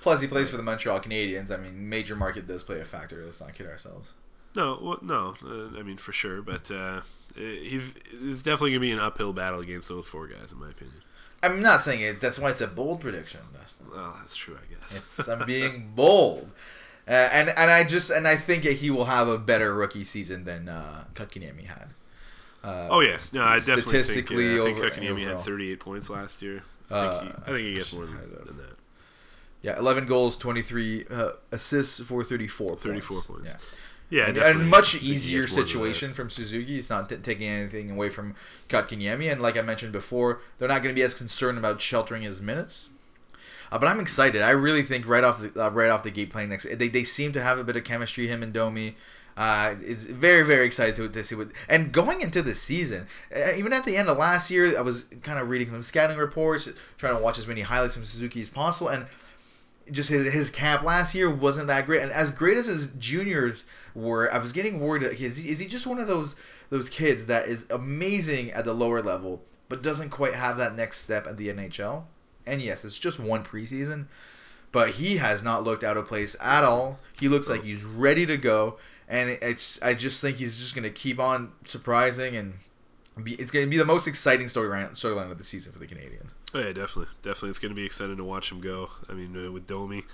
[0.00, 1.50] Plus, he plays for the Montreal Canadiens.
[1.50, 3.22] I mean, major market does play a factor.
[3.24, 4.14] Let's not kid ourselves.
[4.54, 5.34] No, well, no.
[5.44, 7.02] Uh, I mean, for sure, but uh,
[7.34, 11.02] he's it's definitely gonna be an uphill battle against those four guys, in my opinion.
[11.42, 12.20] I'm not saying it.
[12.20, 13.86] That's why it's a bold prediction, Dustin.
[13.90, 14.98] Well, that's true, I guess.
[14.98, 16.52] It's I'm being bold,
[17.08, 20.44] uh, and and I just and I think he will have a better rookie season
[20.44, 21.88] than uh, had.
[22.62, 26.42] Uh, oh yes, no, I definitely think, uh, I think Kotkaniemi had 38 points last
[26.42, 26.62] year.
[26.90, 28.76] I think, he, uh, I think he gets more than, than, that.
[29.62, 33.26] Yeah, 11 goals, 23 uh, assists for 34 34 points.
[33.26, 33.50] points.
[33.52, 33.78] Yeah.
[34.10, 36.78] Yeah, and, and much easier situation from Suzuki.
[36.78, 38.34] It's not t- taking anything away from
[38.68, 42.22] Kotkaniemi, and like I mentioned before, they're not going to be as concerned about sheltering
[42.22, 42.88] his minutes.
[43.70, 44.42] Uh, but I'm excited.
[44.42, 47.04] I really think right off the uh, right off the gate playing next, they, they
[47.04, 48.26] seem to have a bit of chemistry.
[48.26, 48.96] Him and Domi.
[49.36, 53.52] Uh, it's very very excited to, to see what and going into the season uh,
[53.56, 56.68] even at the end of last year i was kind of reading some scouting reports
[56.98, 59.06] trying to watch as many highlights from suzuki as possible and
[59.90, 62.02] just his, his camp last year wasn't that great.
[62.02, 65.66] And as great as his juniors were i was getting worried is he, is he
[65.66, 66.36] just one of those
[66.68, 70.98] those kids that is amazing at the lower level but doesn't quite have that next
[70.98, 72.04] step at the nhl
[72.46, 74.06] and yes it's just one preseason
[74.72, 76.98] but he has not looked out of place at all.
[77.18, 78.78] He looks like he's ready to go.
[79.08, 82.54] And it's I just think he's just going to keep on surprising and
[83.22, 85.86] be, it's going to be the most exciting storyline storyline of the season for the
[85.86, 86.34] Canadiens.
[86.54, 88.90] Oh, yeah, definitely, definitely, it's going to be exciting to watch him go.
[89.08, 90.04] I mean, uh, with Domi,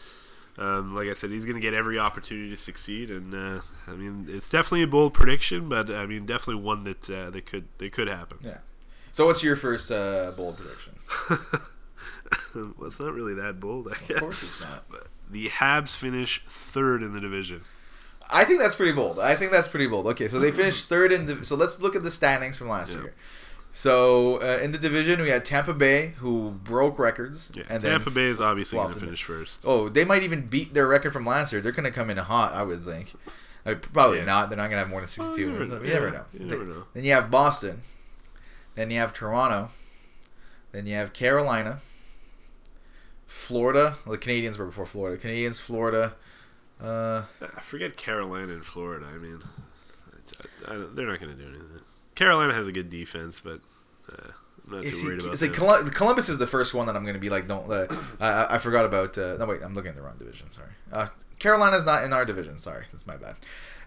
[0.58, 3.92] um, like I said, he's going to get every opportunity to succeed, and uh, I
[3.92, 7.68] mean, it's definitely a bold prediction, but I mean, definitely one that uh, that could
[7.78, 8.38] that could happen.
[8.42, 8.58] Yeah.
[9.12, 10.94] So, what's your first uh, bold prediction?
[12.76, 13.88] well, it's not really that bold.
[13.88, 14.10] I guess.
[14.10, 14.84] Of course, it's not.
[14.90, 17.62] But the Habs finish third in the division.
[18.30, 19.18] I think that's pretty bold.
[19.18, 20.06] I think that's pretty bold.
[20.08, 21.44] Okay, so they finished third in the.
[21.44, 23.02] So let's look at the standings from last yeah.
[23.02, 23.14] year.
[23.72, 27.52] So uh, in the division, we had Tampa Bay, who broke records.
[27.54, 29.62] Yeah, and Tampa Bay is obviously going to finish first.
[29.64, 31.60] Oh, they might even beat their record from last year.
[31.60, 33.12] They're going to come in hot, I would think.
[33.66, 34.24] Uh, probably yeah.
[34.24, 34.48] not.
[34.48, 35.52] They're not going to have more than sixty-two.
[35.52, 36.24] Well, you, never, you never know.
[36.32, 36.84] You never know.
[36.94, 37.82] Then you have Boston.
[38.76, 39.70] Then you have Toronto.
[40.72, 41.80] Then you have Carolina.
[43.26, 43.96] Florida.
[44.04, 45.20] Well, the Canadiens were before Florida.
[45.20, 46.14] Canadiens, Florida.
[46.80, 49.06] Uh, I forget Carolina and Florida.
[49.12, 49.38] I mean,
[50.68, 51.80] I, I, they're not going to do anything.
[52.14, 53.60] Carolina has a good defense, but
[54.12, 54.32] uh,
[54.66, 55.58] not too see, worried about it's like that.
[55.58, 57.70] Colum- Columbus is the first one that I'm going to be like, don't.
[57.70, 57.86] Uh,
[58.20, 59.16] I, I forgot about.
[59.16, 60.50] Uh, no, wait, I'm looking at the wrong division.
[60.50, 60.70] Sorry.
[60.92, 62.58] Uh, Carolina's not in our division.
[62.58, 63.36] Sorry, that's my bad.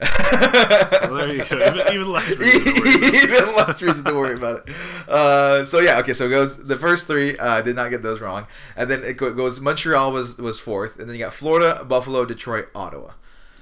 [1.09, 1.57] Well, there you go.
[1.57, 3.23] Even, even less reason to worry about it.
[3.23, 4.75] Even less reason to worry about it.
[5.09, 6.13] Uh, so yeah, okay.
[6.13, 7.37] So it goes the first three.
[7.37, 9.59] Uh, did not get those wrong, and then it goes.
[9.59, 13.13] Montreal was was fourth, and then you got Florida, Buffalo, Detroit, Ottawa.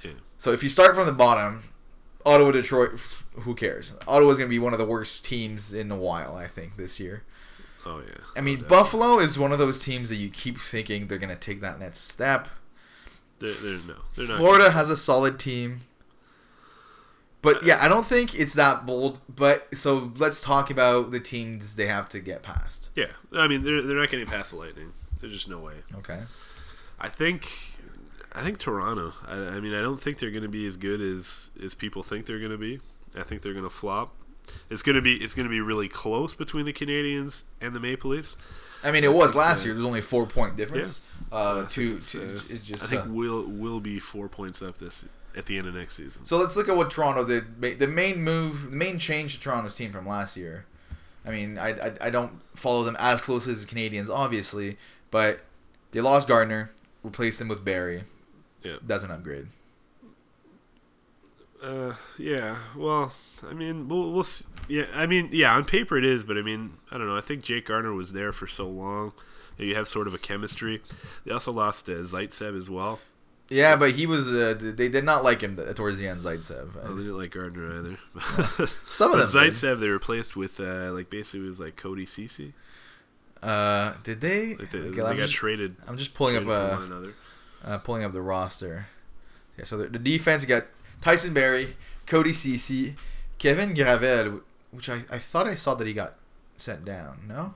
[0.04, 0.12] Yeah.
[0.36, 1.64] So if you start from the bottom,
[2.24, 3.00] Ottawa, Detroit,
[3.40, 3.92] who cares?
[4.06, 6.98] Ottawa's going to be one of the worst teams in a while, I think, this
[7.00, 7.24] year.
[7.86, 8.14] Oh yeah.
[8.36, 8.68] I oh, mean, No.
[8.68, 11.78] Buffalo is one of those teams that you keep thinking they're going to take that
[11.78, 12.48] next step.
[13.38, 13.50] They're,
[13.86, 14.38] no, they're not.
[14.38, 15.82] Florida has a solid team.
[17.40, 19.20] But uh, yeah, I don't think it's that bold.
[19.28, 22.90] But so let's talk about the teams they have to get past.
[22.96, 24.92] Yeah, I mean they're they're not getting past the Lightning.
[25.20, 25.74] There's just no way.
[25.94, 26.20] Okay.
[26.98, 27.48] I think
[28.32, 29.12] I think Toronto.
[29.26, 32.02] I, I mean I don't think they're going to be as good as as people
[32.02, 32.80] think they're going to be.
[33.16, 34.14] I think they're going to flop.
[34.70, 37.80] It's going to be it's going to be really close between the Canadiens and the
[37.80, 38.36] Maple Leafs.
[38.82, 39.74] I mean, it was last year.
[39.74, 41.00] There's only a four point difference.
[41.32, 42.84] Uh, I think two, it's, two- uh, just.
[42.84, 45.04] I think uh, we'll will be four points up this
[45.36, 46.24] at the end of next season.
[46.24, 47.78] So let's look at what Toronto did.
[47.78, 50.64] The main move, the main change to Toronto's team from last year.
[51.26, 54.78] I mean, I, I, I don't follow them as closely as the Canadiens, obviously,
[55.10, 55.40] but
[55.92, 56.70] they lost Gardiner,
[57.02, 58.04] replaced him with Barrie.
[58.62, 58.76] Yeah.
[58.82, 59.48] That's an upgrade.
[61.62, 62.56] Uh, yeah.
[62.76, 63.12] Well,
[63.48, 64.46] I mean, we'll, we'll see.
[64.68, 65.54] Yeah, I mean, yeah.
[65.54, 67.16] On paper it is, but I mean, I don't know.
[67.16, 69.12] I think Jake Gardiner was there for so long
[69.56, 70.82] that you have sort of a chemistry.
[71.24, 73.00] They also lost uh, Zaitsev as well.
[73.48, 74.28] Yeah, but he was.
[74.28, 76.70] Uh, they did not like him towards the end, Zaitsev.
[76.82, 78.66] Oh, they didn't like Gardiner either.
[78.90, 79.42] Some of them.
[79.44, 79.52] did.
[79.54, 82.52] Zaitsev they replaced with uh, like basically it was like Cody Cece.
[83.42, 84.54] Uh, did they?
[84.56, 85.76] Like they, Okay, they got just, traded.
[85.86, 86.42] I'm just pulling up.
[86.46, 87.14] Uh, one another.
[87.64, 88.86] uh, pulling up the roster.
[89.56, 90.64] Yeah, so the, the defense got
[91.00, 92.96] Tyson Barrie, Cody Cece,
[93.38, 96.14] Kevin Gravel, which I, I thought I saw that he got
[96.56, 97.20] sent down.
[97.28, 97.54] No.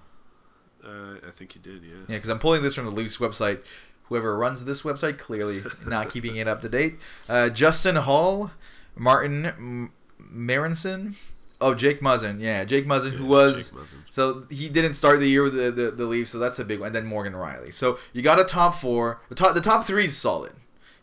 [0.84, 1.82] Uh, I think he did.
[1.82, 1.94] Yeah.
[2.08, 3.64] Yeah, because I'm pulling this from the Leafs website.
[4.08, 6.94] Whoever runs this website clearly not keeping it up to date.
[7.28, 8.50] Uh, Justin Holl,
[8.96, 11.14] Martin M- Marincin,
[11.60, 13.94] oh Jake Muzzin, yeah Jake Muzzin, who was Muzzin.
[14.10, 16.80] so he didn't start the year with the, the, the Leafs, so that's a big
[16.80, 16.88] one.
[16.88, 17.72] And then Morgan Rielly.
[17.72, 19.20] So you got a top four.
[19.28, 20.52] The top the top three is solid.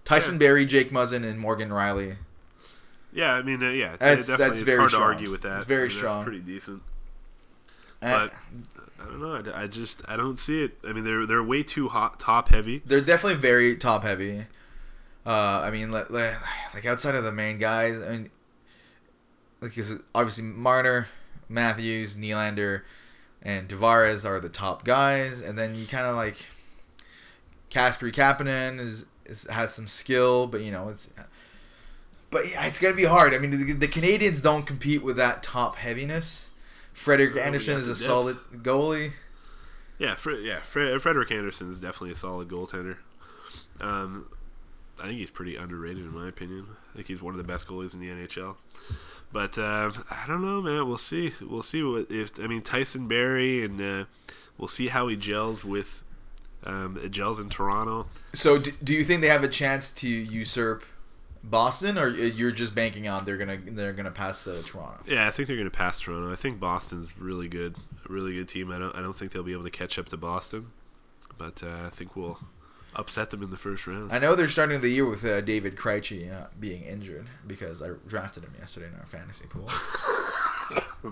[0.05, 0.39] Tyson Yeah.
[0.39, 2.17] Barrie, Jake Muzzin, and Morgan Rielly.
[3.11, 5.01] Yeah, I mean, uh, yeah, That's- definitely, that's very hard strong.
[5.03, 5.55] to argue with that.
[5.57, 6.23] It's very I mean, strong.
[6.23, 6.81] Pretty decent.
[8.01, 8.33] Uh, But
[9.01, 9.51] I don't know.
[9.53, 10.77] I, I just I don't see it.
[10.87, 12.81] I mean, they're they're way too hot, top heavy.
[12.85, 14.45] they're definitely very top heavy.
[15.25, 18.29] Uh, I mean, like, like outside of the main guys, I mean,
[19.61, 19.73] like
[20.15, 21.07] obviously Marner,
[21.49, 22.81] Matthews, Nylander,
[23.41, 26.45] and Tavares are the top guys, and then you kind of like
[27.69, 31.11] Kasperi Kapanen is, is has some skill, but you know it's.
[32.31, 33.33] But yeah, it's gonna be hard.
[33.33, 36.49] I mean, the, the Canadiens don't compete with that top heaviness.
[36.93, 37.99] Frederik we Andersen is a depth.
[37.99, 39.11] solid goalie.
[39.97, 40.59] Yeah, Fre- yeah.
[40.59, 42.97] Fre- Frederik Andersen is definitely a solid goaltender.
[43.81, 44.27] Um,
[45.01, 46.67] I think he's pretty underrated in my opinion.
[46.91, 48.57] I think he's one of the best goalies in the NHL.
[49.31, 50.87] But uh, I don't know, man.
[50.87, 51.33] We'll see.
[51.41, 54.05] We'll see what if I mean Tyson Barrie, and uh,
[54.57, 56.01] we'll see how he gels with
[56.65, 58.07] um, gels in Toronto.
[58.33, 60.83] So, do, do you think they have a chance to usurp
[61.43, 64.99] Boston, or you're just banking on they're gonna they're gonna pass uh, Toronto?
[65.07, 66.31] Yeah, I think they're going to pass Toronto.
[66.31, 68.71] I think Boston's really good, a really good team.
[68.71, 70.71] I don't, I don't think they'll be able to catch up to Boston,
[71.37, 72.39] but uh, I think we'll
[72.95, 74.11] upset them in the first round.
[74.11, 77.89] I know they're starting the year with uh, David Krejci uh, being injured because I
[78.07, 79.69] drafted him yesterday in our fantasy pool.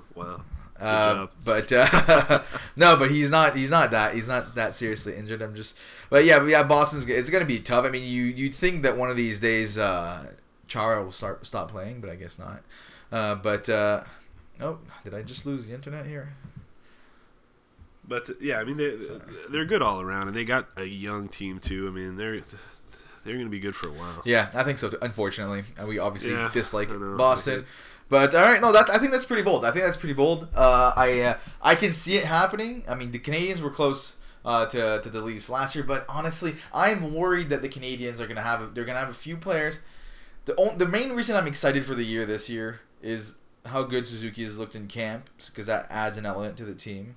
[0.15, 0.41] wow.
[0.79, 2.41] Uh, but uh,
[2.75, 3.55] no, but he's not.
[3.55, 4.13] He's not that.
[4.13, 5.41] He's not that seriously injured.
[5.41, 5.77] I'm just.
[6.09, 6.63] But yeah, but yeah.
[6.63, 7.07] Boston's.
[7.09, 7.85] It's gonna be tough.
[7.85, 10.27] I mean, you you'd think that one of these days uh,
[10.67, 12.61] Chara will start stop playing, but I guess not.
[13.11, 14.03] Uh, but uh,
[14.61, 16.33] oh, did I just lose the internet here?
[18.07, 18.95] But yeah, I mean they
[19.49, 21.87] they're good all around, and they got a young team too.
[21.87, 22.39] I mean they're
[23.25, 24.21] they're going to be good for a while.
[24.23, 24.89] Yeah, I think so.
[24.89, 24.97] Too.
[25.01, 26.87] Unfortunately, and we obviously Yeah, dislike.
[27.17, 27.65] Boston.
[28.09, 29.65] But all right, no, that I think that's pretty bold.
[29.65, 30.47] I think that's pretty bold.
[30.55, 32.83] Uh, I uh, I can see it happening.
[32.87, 36.55] I mean, the Canadiens were close uh, to to the Leafs last year, but honestly,
[36.73, 39.81] I'm worried that the Canadiens are gonna have they're gonna have a few players.
[40.45, 44.43] The the main reason I'm excited for the year this year is how good Suzuki
[44.45, 47.15] has looked in camp because that adds an element to the team.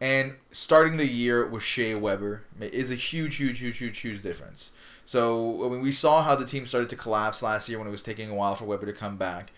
[0.00, 4.72] And starting the year with Shea Weber is a huge, huge, huge, huge, huge difference.
[5.06, 7.92] So I mean, we saw how the team started to collapse last year when it
[7.92, 9.52] was taking a while for Weber to come back.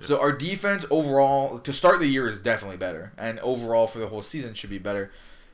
[0.00, 4.08] So our defense overall to start the year is definitely better, and overall for the
[4.08, 5.10] whole season should be better.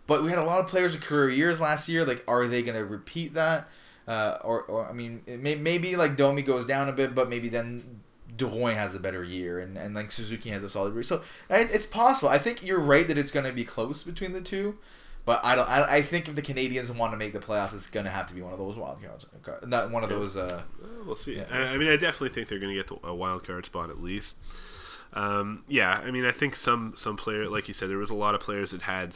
[0.07, 2.05] But we had a lot of players with career years last year.
[2.05, 3.69] Like, are they going to repeat that?
[4.09, 7.49] Uh, or, or I mean, may, maybe like Domi goes down a bit, but maybe
[7.49, 8.01] then
[8.37, 11.03] Drouin has a better year, and, and like Suzuki has a solid year.
[11.03, 12.29] So it, it's possible.
[12.29, 14.79] I think you're right that it's going to be close between the two.
[15.25, 15.69] But I don't.
[15.69, 18.35] I, I think if the Canadiens want to make the playoffs, it's gonna have to
[18.35, 19.27] be one of those wild cards,
[19.67, 20.37] not one of those.
[20.37, 20.63] Uh,
[21.07, 21.37] Well, see.
[21.37, 23.67] Yeah, I, I mean, I definitely think they're going to get to a wild card
[23.67, 24.39] spot at least.
[25.13, 28.15] Um, yeah, I mean, I think some some player, like you said, there was a
[28.15, 29.15] lot of players that had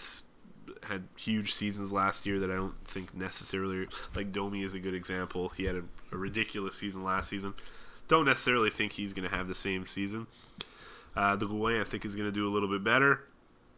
[0.88, 4.94] had huge seasons last year that I don't think necessarily like Domi is a good
[4.94, 5.50] example.
[5.50, 5.82] He had a,
[6.12, 7.54] a ridiculous season last season.
[8.08, 10.26] Don't necessarily think he's going to have the same season.
[11.16, 13.24] Uh, Drouin, I think, is going to do a little bit better.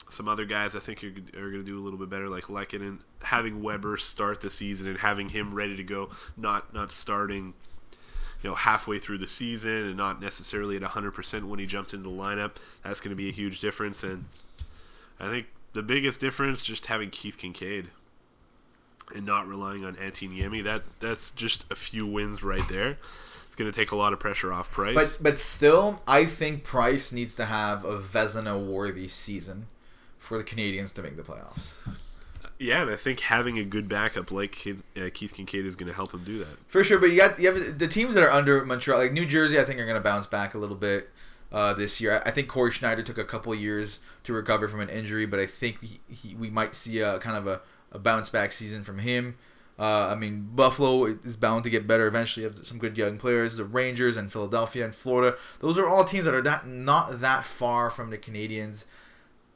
[0.08, 2.44] Some other guys I think are, are going to do a little bit better, like
[2.44, 3.00] Lehkonen.
[3.22, 7.54] Having Weber start the season and having him ready to go, not not starting
[8.42, 12.08] you know halfway through the season and not necessarily at 100% when he jumped into
[12.08, 14.04] the lineup that's going to be a huge difference.
[14.04, 14.26] And
[15.18, 17.86] i think the biggest difference just having Keith Kinkaid
[19.14, 22.98] and not relying on Antti Niemi, that that's just a few wins right there.
[23.46, 24.94] It's going to take a lot of pressure off price.
[24.94, 29.66] but but still, I think Price needs to have a Vezina worthy season
[30.26, 31.74] for the Canadiens to make the playoffs.
[32.58, 35.88] yeah and i think having a good backup like Keith, uh, Keith Kinkaid is going
[35.88, 38.24] to help him do that For sure, but you got you have the teams that
[38.24, 39.58] are under Montreal, like New Jersey.
[39.58, 41.10] I think are going to bounce back a little bit
[41.52, 42.12] uh, this year.
[42.12, 45.38] I I think Cory Schneider took a couple years to recover from an injury, but
[45.38, 47.60] I think he, he, we might see a kind of a,
[47.92, 49.36] a bounce back season from him.
[49.78, 52.44] Uh, I mean, Buffalo is bound to get better eventually.
[52.44, 53.56] You have some good young players.
[53.56, 55.36] The Rangers and Philadelphia and Florida.
[55.60, 58.86] Those are all teams that are not, not that far from the Canadiens,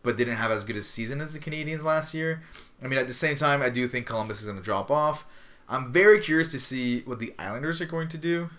[0.03, 2.43] but didn't have as good a season as the Canadiens last year.
[2.83, 5.25] I mean, at the same time, I do think Columbus is going to drop off.
[5.69, 8.51] I'm very curious to see what the Islanders are going to do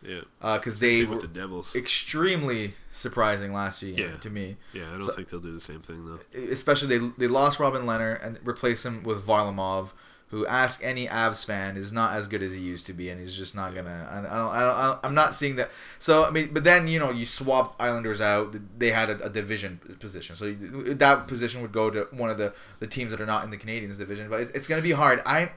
[0.00, 4.16] yeah uh, because they Same were with the devils extremely surprising last year Yeah.
[4.18, 4.56] to me.
[4.72, 6.20] yeah i don't So- think they'll do the same thing though
[6.52, 9.90] Especially they they lost Robin Lehner and replaced him with Varlamov,
[10.30, 13.18] who ask any Avs fan is not as good as he used to be, and
[13.20, 14.06] he's just not gonna.
[14.10, 14.32] I, I don't.
[14.32, 14.74] I don't.
[14.76, 15.70] I don't I'm not seeing that.
[15.98, 18.54] So I mean, but then you know you swap Islanders out.
[18.78, 22.38] They had a, a division position, so you- that position would go to one of
[22.38, 24.28] the the teams that are not in the Canadiens division.
[24.28, 25.22] But it's, it's gonna be hard.
[25.26, 25.50] I.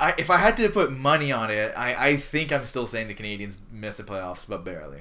[0.00, 3.06] I, if I had to put money on it, I, I think I'm still saying
[3.06, 5.00] the Canadiens miss the playoffs, but barely.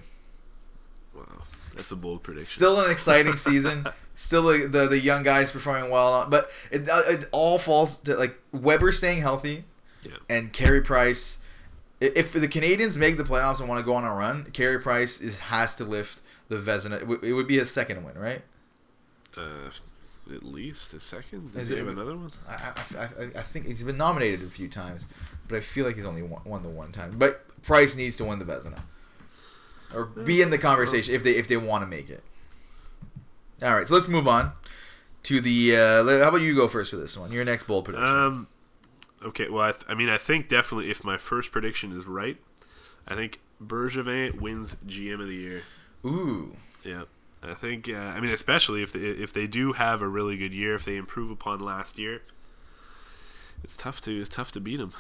[1.74, 3.88] That's a bold prediction Still an exciting season.
[4.16, 8.16] Still the, the the young guys performing well, but it, uh, it all falls to
[8.16, 9.64] like Weber staying healthy
[10.04, 11.40] yeah and Carey Price.
[12.00, 15.20] If the Canadiens make the playoffs and want to go on a run, Carey Price
[15.22, 17.02] is has to lift the Vezina.
[17.02, 18.44] It would- It would be his second win, right?
[19.38, 19.70] uh,
[20.32, 23.66] at least a second Is he it- have another one I, I, I, I think
[23.66, 25.06] he's been nominated a few times,
[25.48, 27.12] but I feel like he's only won, won the one time.
[27.18, 28.82] But Price needs to win the Vezina,
[29.94, 32.24] or be in the conversation if they if they want to make it.
[33.62, 34.52] All right, so let's move on
[35.24, 35.76] to the.
[35.76, 37.32] Uh, how about you go first for this one?
[37.32, 38.08] Your next bold prediction.
[38.10, 38.48] Um,
[39.24, 39.50] okay.
[39.50, 42.38] Well, I, th- I mean, I think definitely if my first prediction is right,
[43.08, 45.62] I think Bergevin wins GM of the year.
[46.06, 47.04] Ooh, Yeah,
[47.42, 47.88] I think.
[47.88, 50.84] Uh, I mean, especially if they, if they do have a really good year, if
[50.84, 52.22] they improve upon last year,
[53.64, 54.92] it's tough to it's tough to beat them.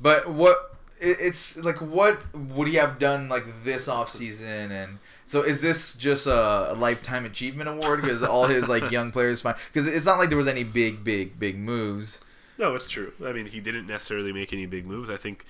[0.00, 0.56] but what?
[1.00, 5.60] It- It's like what would he have done like this off season and so is
[5.62, 9.86] this just a, a lifetime achievement award because all his like young players fine because
[9.86, 12.20] it's not like there was any big big big moves
[12.58, 13.12] No, it's true.
[13.24, 15.08] I mean, he didn't necessarily make any big moves.
[15.10, 15.44] I think.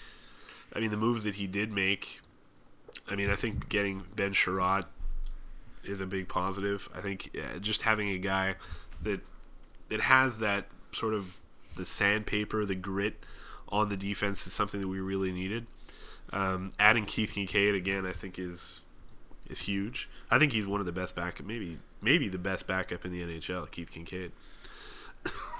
[0.76, 2.20] I mean, the moves that he did make.
[3.10, 4.84] I mean, I think getting Ben Chiarot
[5.84, 6.86] is a big positive.
[6.94, 7.30] I think
[7.62, 8.56] just having a guy
[9.02, 9.20] that
[9.88, 11.40] that has that sort of
[11.76, 13.24] the sandpaper, the grit
[13.70, 15.66] on the defense is something that we really needed.
[16.32, 18.82] Um, adding Keith Kinkaid again, I think is
[19.48, 20.08] is huge.
[20.30, 23.22] I think he's one of the best backup, maybe maybe the best backup in the
[23.22, 23.70] NHL.
[23.70, 24.30] Keith Kinkaid.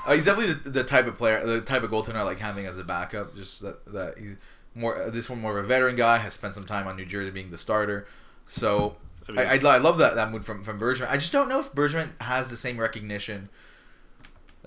[0.07, 2.67] Uh, he's definitely the, the type of player, the type of goaltender I like having
[2.67, 3.35] as a backup.
[3.35, 4.37] Just that that he's
[4.75, 7.05] more uh, this one more of a veteran guy has spent some time on New
[7.07, 8.07] Jersey being the starter.
[8.47, 8.97] So
[9.29, 11.09] I I, mean- I, I love that that mood from from Bergevin.
[11.11, 13.49] I just don't know if Bergevin has the same recognition.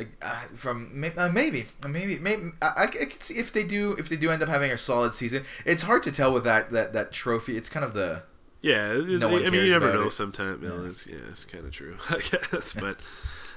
[0.01, 3.93] Like uh, from may- uh, maybe maybe maybe I, I, could see if they do
[4.01, 5.43] if they do end up having a solid season.
[5.65, 7.55] It's hard to tell with that that that trophy.
[7.55, 8.23] It's kind of the
[8.61, 10.07] Yeah, No I one mean cares you never know.
[10.07, 10.11] it.
[10.13, 10.69] Sometimes, Yeah.
[10.69, 12.73] yeah, it's, yeah, it's kind of true, I guess.
[12.85, 12.97] But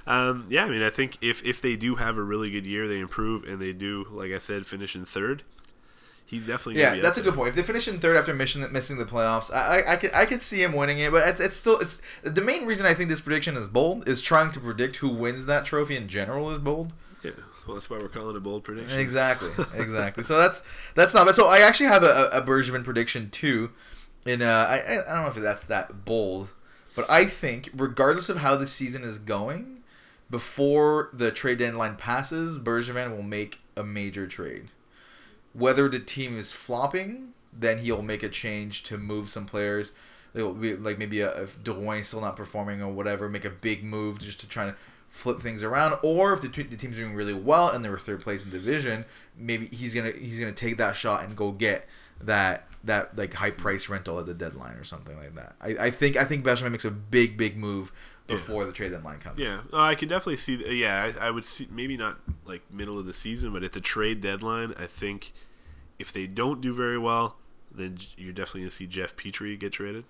[0.06, 2.86] um, yeah, I mean, I think if if they do have a really good year,
[2.86, 5.42] they improve, and they do, like I said, finish in third.
[6.34, 7.50] He's definitely Yeah, that's a good point.
[7.50, 10.24] If they finish in third after missing missing the playoffs, I, I, I could I
[10.24, 11.12] could see him winning it.
[11.12, 14.20] But it's, it's still it's the main reason I think this prediction is bold is
[14.20, 16.92] trying to predict who wins that trophy in general is bold.
[17.22, 17.30] Yeah,
[17.68, 18.98] well, that's why we're calling it a bold prediction.
[18.98, 20.24] Exactly, exactly.
[20.24, 20.64] so that's
[20.96, 21.32] that's not.
[21.36, 23.70] So I actually have a, a Bergevin prediction too.
[24.26, 26.52] In uh, I I I don't know if that's that bold,
[26.96, 29.84] but I think regardless of how the season is going,
[30.30, 34.70] before the trade deadline passes, Bergevin will make a major trade.
[35.54, 39.92] Whether the team is flopping, then he'll make a change to move some players.
[40.34, 43.84] It'll be like maybe a, if Drouin's still not performing or whatever, make a big
[43.84, 44.74] move just to try to
[45.08, 45.96] flip things around.
[46.02, 49.04] Or if the, t- the team's doing really well and they're third place in division,
[49.38, 51.86] maybe he's gonna he's gonna take that shot and go get
[52.20, 55.54] that that like high price rental at the deadline or something like that.
[55.60, 57.92] I, I think I think Bergevin makes a big big move
[58.26, 58.66] before yeah.
[58.66, 59.38] the trade deadline comes.
[59.38, 60.80] Yeah, uh, I can definitely see.
[60.80, 63.80] Yeah, I, I would see maybe not like middle of the season, but at the
[63.80, 65.32] trade deadline, I think
[65.98, 67.36] if they don't do very well,
[67.72, 70.04] then you're definitely going to see Jeff Petry get traded.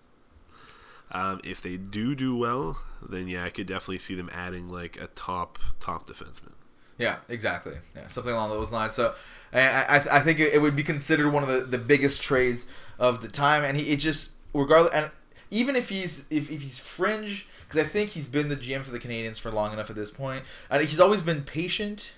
[1.10, 4.98] Um, if they do do well, then yeah, I could definitely see them adding like
[5.00, 6.52] a top top defenseman.
[6.98, 7.74] Yeah, exactly.
[7.94, 8.94] Yeah, something along those lines.
[8.94, 9.14] So,
[9.52, 13.20] I I, I think it would be considered one of the, the biggest trades of
[13.20, 15.10] the time, and he it just regardless, and
[15.50, 18.92] even if he's if, if he's fringe, because I think he's been the GM for
[18.92, 20.44] the Canadiens for long enough at this point.
[20.70, 22.12] and he's always been patient,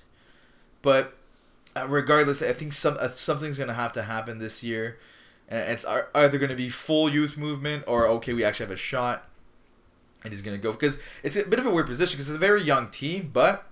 [0.82, 1.14] but
[1.74, 4.98] uh, regardless, I think some uh, something's gonna have to happen this year
[5.48, 5.84] and it's
[6.14, 9.28] either to be full youth movement or okay, we actually have a shot,
[10.24, 12.40] and he's to go because it's a bit of a weird position because it's a
[12.40, 13.66] very young team, but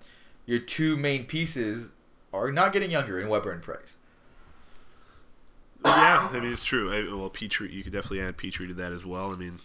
[0.47, 1.93] your two main pieces
[2.32, 3.97] are not getting younger in Weber and Price.
[5.85, 6.93] Yeah, I mean it's true.
[6.93, 9.32] I, well, Petry, you could definitely add Petry to that as well.
[9.32, 9.59] I mean,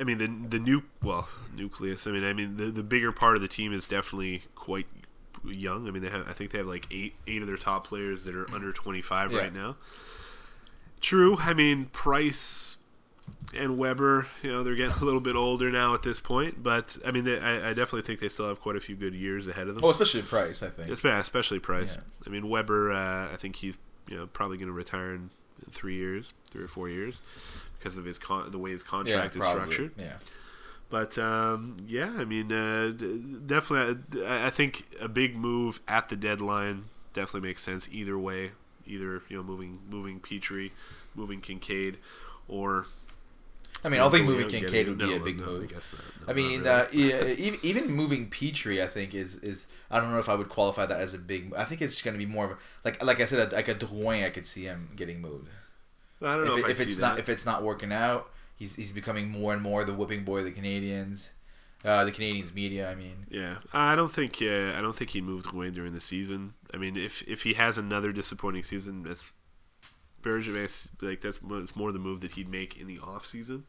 [0.00, 2.06] I mean the the new well nucleus.
[2.06, 4.86] I mean, I mean the the bigger part of the team is definitely quite
[5.44, 5.88] young.
[5.88, 8.24] I mean, they have I think they have like eight eight of their top players
[8.24, 9.38] that are under twenty five yeah.
[9.38, 9.76] right now.
[11.00, 11.36] True.
[11.38, 12.78] I mean, Price
[13.54, 16.96] and Weber, you know, they're getting a little bit older now at this point, but
[17.04, 19.46] I mean, they, I, I, definitely think they still have quite a few good years
[19.46, 19.84] ahead of them.
[19.84, 20.90] Oh, especially Price, I think.
[20.90, 21.96] Especially Price.
[21.96, 22.02] Yeah.
[22.26, 23.78] I mean, Weber, uh, I think he's
[24.08, 25.30] you know probably going to retire in,
[25.70, 27.22] three years, three or four years,
[27.78, 29.92] because of his con- the way his contract yeah, is structured.
[29.98, 30.14] Yeah.
[30.90, 32.92] But um, yeah, I mean, uh,
[33.46, 36.84] definitely, I think a big move at the deadline
[37.14, 38.52] definitely makes sense either way
[38.86, 40.70] either you know moving moving Petry,
[41.14, 41.96] moving Kinkaid,
[42.48, 42.86] or
[43.84, 45.72] I mean, I don't think moving Kinkaid would be no, a big no, move.
[46.26, 47.12] I, I mean, really.
[47.12, 50.86] uh, even moving Petry, I think is is I don't know if I would qualify
[50.86, 51.52] that as a big.
[51.54, 53.74] I think it's going to be more of a, like like I said, like a
[53.74, 54.24] Drouin.
[54.24, 55.48] I could see him getting moved.
[56.20, 58.30] I don't know if, if, if it's not if it's not working out.
[58.56, 61.30] He's, he's becoming more and more the whipping boy of the Canadiens.
[61.84, 63.26] Uh, the Canadiens media, I mean.
[63.28, 66.54] Yeah, I don't think uh, I don't think he moved away during the season.
[66.72, 69.32] I mean, if if he has another disappointing season, that's
[70.22, 73.64] Bergevin, like that's it's more the move that he'd make in the off season.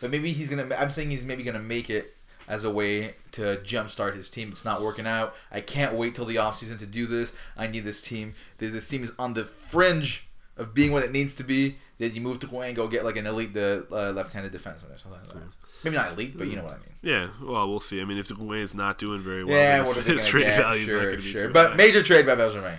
[0.00, 0.74] But maybe he's gonna.
[0.76, 2.16] I'm saying he's maybe gonna make it
[2.48, 4.50] as a way to jumpstart his team.
[4.50, 5.34] It's not working out.
[5.50, 7.34] I can't wait till the off season to do this.
[7.56, 8.34] I need this team.
[8.58, 11.76] This team is on the fringe of being what it needs to be.
[11.98, 15.20] Then you move Drouin, go get like an elite the uh, left-handed defenseman or something
[15.20, 15.38] like that.
[15.38, 15.44] Yeah.
[15.84, 16.92] Maybe not elite, but you know what I mean.
[17.02, 18.00] Yeah, well, we'll see.
[18.00, 20.96] I mean, if the is not doing very well, yeah, what his trade value sure,
[20.96, 21.48] not going to be sure.
[21.48, 21.76] But high.
[21.76, 22.76] major trade by Bergevin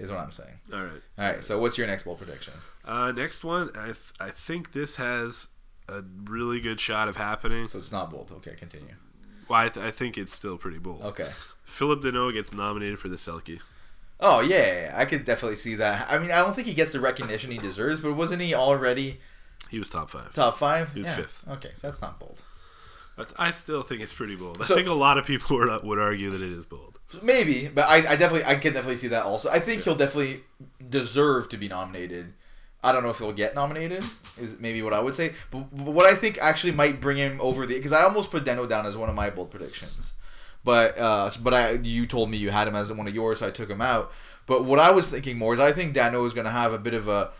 [0.00, 0.60] is what I'm saying.
[0.72, 1.02] All right.
[1.18, 1.44] All right.
[1.44, 2.54] So, what's your next bold prediction?
[2.84, 5.48] Uh, next one, I th- I think this has
[5.88, 7.68] a really good shot of happening.
[7.68, 8.32] So it's not bold.
[8.32, 8.94] Okay, continue.
[9.48, 11.02] Well, I, th- I think it's still pretty bold.
[11.02, 11.30] Okay.
[11.64, 13.60] Phillip Danault gets nominated for the Selke.
[14.20, 16.06] Oh yeah, I could definitely see that.
[16.10, 19.18] I mean, I don't think he gets the recognition he deserves, but wasn't he already?
[19.70, 20.32] He was top five.
[20.32, 20.92] Top five.
[20.92, 21.16] He was yeah.
[21.16, 21.48] fifth.
[21.48, 22.42] Okay, so that's not bold.
[23.20, 24.64] But I still think it's pretty bold.
[24.64, 26.98] So, I think a lot of people would, would argue that it is bold.
[27.22, 29.50] Maybe, but I, I definitely I can definitely see that also.
[29.50, 30.40] I think he'll definitely
[30.88, 32.32] deserve to be nominated.
[32.82, 33.98] I don't know if he'll get nominated.
[34.40, 35.34] Is maybe what I would say.
[35.50, 38.44] But, but what I think actually might bring him over the because I almost put
[38.44, 40.14] Danault down as one of my bold predictions.
[40.64, 43.48] But uh, but I you told me you had him as one of yours, so
[43.48, 44.12] I took him out.
[44.46, 46.78] But what I was thinking more is I think Danault is going to have a
[46.78, 47.32] bit of a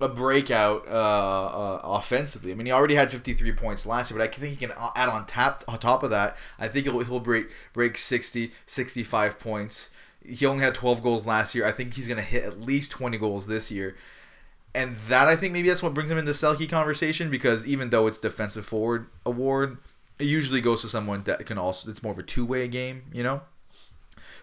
[0.00, 2.52] a breakout uh, uh, offensively.
[2.52, 5.08] I mean, he already had 53 points last year, but I think he can add
[5.08, 6.36] on tap on top of that.
[6.58, 9.90] I think he'll, he'll break break 60, 65 points.
[10.24, 11.64] He only had 12 goals last year.
[11.66, 13.96] I think he's going to hit at least 20 goals this year.
[14.74, 18.06] And that I think maybe that's what brings him into Selke conversation because even though
[18.06, 19.78] it's defensive forward award,
[20.18, 23.02] it usually goes to someone that can also it's more of a two way game,
[23.12, 23.42] you know.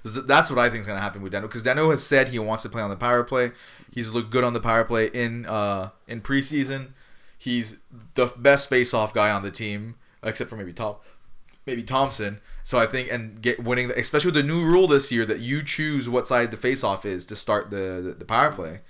[0.03, 2.39] That's what I think is going to happen with Danault because Danault has said he
[2.39, 3.51] wants to play on the power play.
[3.91, 6.89] He's looked good on the power play in uh, in preseason.
[7.37, 7.79] He's
[8.15, 10.95] the best face-off guy on the team, except for maybe Tom,
[11.65, 12.39] maybe Thompson.
[12.63, 15.63] So I think and get winning, especially with the new rule this year that you
[15.63, 18.81] choose what side the face-off is to start the the, the power play.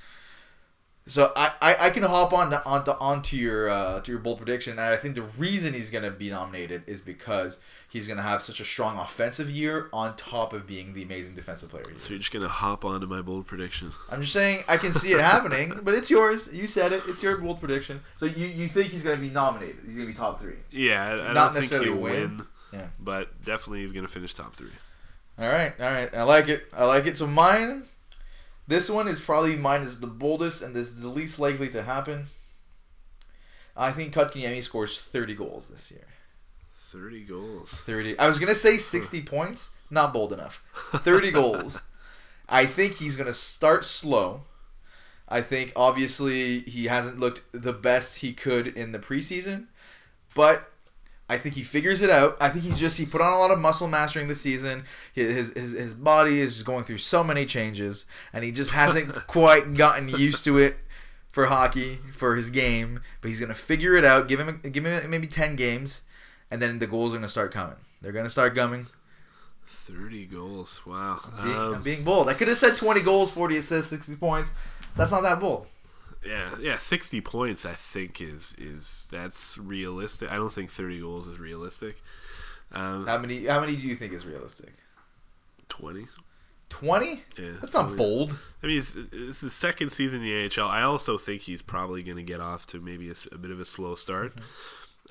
[1.07, 4.19] So I, I, I can hop on to, on to, onto your uh, to your
[4.19, 8.23] bold prediction, and I think the reason he's gonna be nominated is because he's gonna
[8.23, 11.85] have such a strong offensive year on top of being the amazing defensive player.
[11.97, 13.91] so you're just gonna hop onto my bold prediction.
[14.09, 16.51] I'm just saying I can see it happening, but it's yours.
[16.51, 17.03] You said it.
[17.07, 18.01] It's your bold prediction.
[18.17, 19.77] So you, you think he's gonna be nominated?
[19.85, 20.57] He's gonna be top three.
[20.71, 22.01] Yeah, I, I not necessarily win.
[22.37, 22.41] win.
[22.73, 24.67] Yeah, but definitely he's gonna finish top three.
[25.39, 26.13] All right, all right.
[26.13, 26.63] I like it.
[26.75, 27.17] I like it.
[27.17, 27.83] So mine
[28.67, 32.25] this one is probably mine is the boldest and is the least likely to happen.
[33.75, 36.07] I think Kotkaniemi scores 30 goals this year.
[36.77, 37.71] 30 goals.
[37.85, 38.17] 30.
[38.17, 39.71] I was going to say 60 points.
[39.89, 40.63] Not bold enough.
[40.95, 41.81] 30 goals.
[42.49, 44.41] I think he's going to start slow.
[45.29, 49.67] I think obviously he hasn't looked the best he could in the preseason,
[50.33, 50.71] but
[51.29, 52.37] I think he figures it out.
[52.39, 54.83] I think he's just he put on a lot of muscle mass during the season.
[55.13, 59.13] His his his body is just going through so many changes, and he just hasn't
[59.27, 60.77] quite gotten used to it
[61.29, 63.01] for hockey for his game.
[63.21, 64.27] But he's gonna figure it out.
[64.29, 66.01] Give him give him maybe ten games,
[66.49, 67.75] and then the goals are gonna start coming.
[68.01, 68.87] They're gonna start coming.
[69.67, 70.81] 30 goals.
[70.85, 71.19] Wow.
[71.37, 72.29] I'm being, Um, I'm being bold.
[72.29, 74.51] I could have said 20 goals, 40 assists, 60 points.
[74.97, 75.67] That's not that bold.
[76.25, 80.31] Yeah, yeah, 60 points I think is is that's realistic.
[80.31, 82.01] I don't think 30 goals is realistic.
[82.71, 83.45] Um, How many?
[83.45, 84.73] How many do you think is realistic?
[85.69, 86.07] 20.
[86.69, 87.23] 20?
[87.37, 87.51] Yeah.
[87.61, 87.97] That's not 20.
[87.97, 88.37] bold.
[88.61, 90.67] I mean, it's, it's his second season in the AHL.
[90.67, 93.65] I also think he's probably going to get off to maybe a bit of a
[93.65, 94.33] slow start.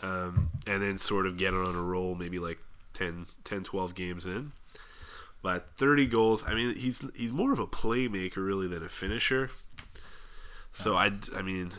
[0.03, 2.59] Um, and then sort of get on a roll, maybe like
[2.93, 4.53] 10, 10, 12 games in.
[5.43, 9.51] But 30 goals, I mean, he's he's more of a playmaker, really, than a finisher.
[10.77, 11.71] So, I, I mean,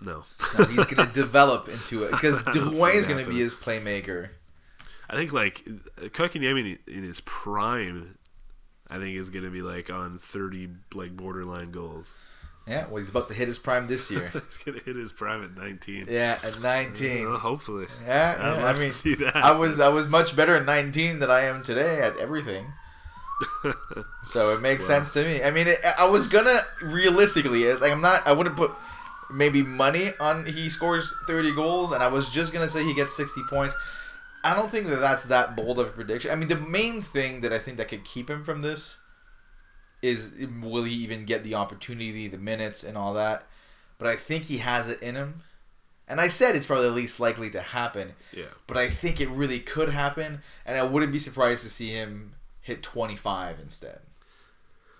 [0.00, 0.24] no.
[0.58, 4.30] No, he's going to develop into it because I Drouin's going to be his playmaker.
[5.08, 5.62] I think, like,
[5.98, 8.18] Kotkaniemi in his prime,
[8.90, 12.14] I think is going to be, like, on 30, like, borderline goals.
[12.66, 14.28] Yeah, well, he's about to hit his prime this year.
[14.32, 16.06] He's going to hit his prime at 19.
[16.08, 17.28] Yeah, at 19.
[17.28, 17.86] Well, hopefully.
[18.04, 19.36] Yeah, yeah, I mean, see that.
[19.36, 22.72] I was I was much better at 19 than I am today at everything.
[24.22, 24.96] So it makes Wow.
[24.96, 25.42] sense to me.
[25.42, 28.72] I mean, it, I was gonna realistically, like I'm not, I wouldn't put
[29.30, 33.16] maybe money on he scores 30 goals, and I was just gonna say he gets
[33.16, 33.74] 60 points.
[34.44, 36.30] I don't think that that's that bold of a prediction.
[36.30, 38.98] I mean, the main thing that I think that could keep him from this
[40.02, 40.32] is
[40.62, 43.44] will he even get the opportunity, the minutes, and all that.
[43.98, 45.42] But I think he has it in him.
[46.08, 48.44] And I said it's probably the least likely to happen, Yeah.
[48.68, 52.34] but I think it really could happen, and I wouldn't be surprised to see him
[52.66, 54.00] hit 25 instead.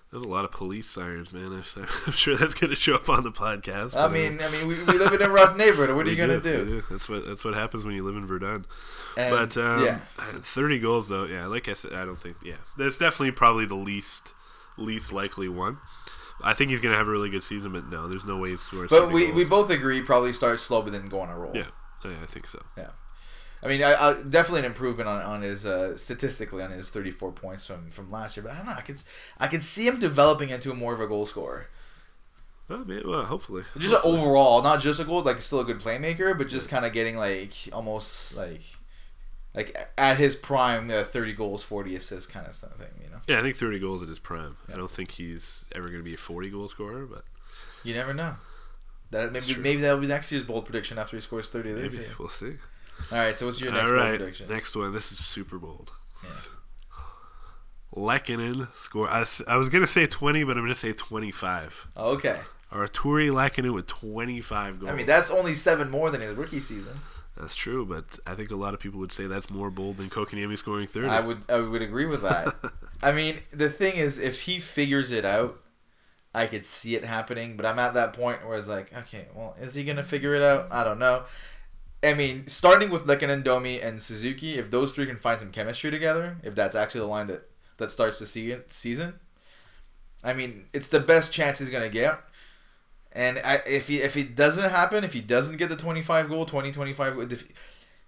[0.09, 1.51] There's a lot of police sirens, man.
[1.51, 3.93] I'm sure that's going to show up on the podcast.
[3.93, 5.93] I mean, I mean, we, we live in a rough neighborhood.
[5.93, 6.83] What are you gonna we do?
[6.89, 8.65] That's what that's what happens when you live in Verdun.
[9.17, 11.45] And, but um, yeah, 30 goals though, yeah.
[11.47, 12.37] Like I said, I don't think.
[12.41, 14.33] Yeah, that's definitely probably the least
[14.77, 15.79] least likely one.
[16.41, 18.51] I think he's going to have a really good season, but no, there's no way
[18.51, 18.87] he's scoring.
[18.89, 19.35] but we, goals.
[19.35, 21.51] we both agree probably start slow, but then go on a roll.
[21.53, 21.65] yeah,
[22.05, 22.63] yeah, I think so.
[22.77, 22.91] Yeah.
[23.63, 27.31] I mean, I, I, definitely an improvement on, on his uh, statistically on his 34
[27.31, 28.43] points from, from last year.
[28.43, 28.73] But I don't know.
[28.73, 28.95] I can
[29.39, 31.67] I can see him developing into more of a goal scorer.
[32.69, 33.63] Well, man, well hopefully.
[33.77, 34.19] Just Hopefully.
[34.19, 37.15] overall, not just a goal, like still a good playmaker, but just kind of getting
[37.15, 38.61] like almost like
[39.55, 42.89] like at his prime, uh, 30 goals, 40 assists kind of thing.
[43.03, 44.57] You know, Yeah, I think 30 goals at his prime.
[44.67, 44.75] Yeah.
[44.75, 47.23] I don't think he's ever going to be a 40 goal scorer, but
[47.83, 48.35] you never know.
[49.11, 52.03] That maybe maybe that'll be next year's bold prediction after he scores 30 this maybe
[52.03, 52.13] year.
[52.19, 52.57] we'll see.
[53.11, 54.49] All right, so what's your next All bold prediction?
[54.49, 54.91] next one.
[54.93, 55.91] This is super bold.
[56.23, 56.29] Yeah.
[57.95, 59.07] Lehkonen score.
[59.09, 61.87] I, I was gonna say twenty, but I'm gonna say twenty-five.
[61.95, 62.37] Oh, okay,
[62.71, 64.91] Artturi Lehkonen with twenty-five goals.
[64.91, 66.97] I mean that's only seven more than his rookie season.
[67.37, 70.09] that's true, but I think a lot of people would say that's more bold than
[70.09, 71.07] Kotkaniemi scoring thirty.
[71.07, 72.53] I would I would agree with that.
[73.01, 75.59] I mean, the thing is, if he figures it out,
[76.35, 77.55] I could see it happening.
[77.55, 80.41] But I'm at that point where it's like, okay, well, is he gonna figure it
[80.43, 80.67] out?
[80.71, 81.23] I don't know.
[82.03, 85.89] I mean, starting with Lehkonen, Domi, and Suzuki, if those three can find some chemistry
[85.91, 89.15] together, if that's actually the line that that starts the se- season,
[90.23, 92.19] I mean, it's the best chance he's gonna get.
[93.13, 96.45] And I, if he if it doesn't happen, if he doesn't get the 25 goal,
[96.45, 97.45] 20, 25, if,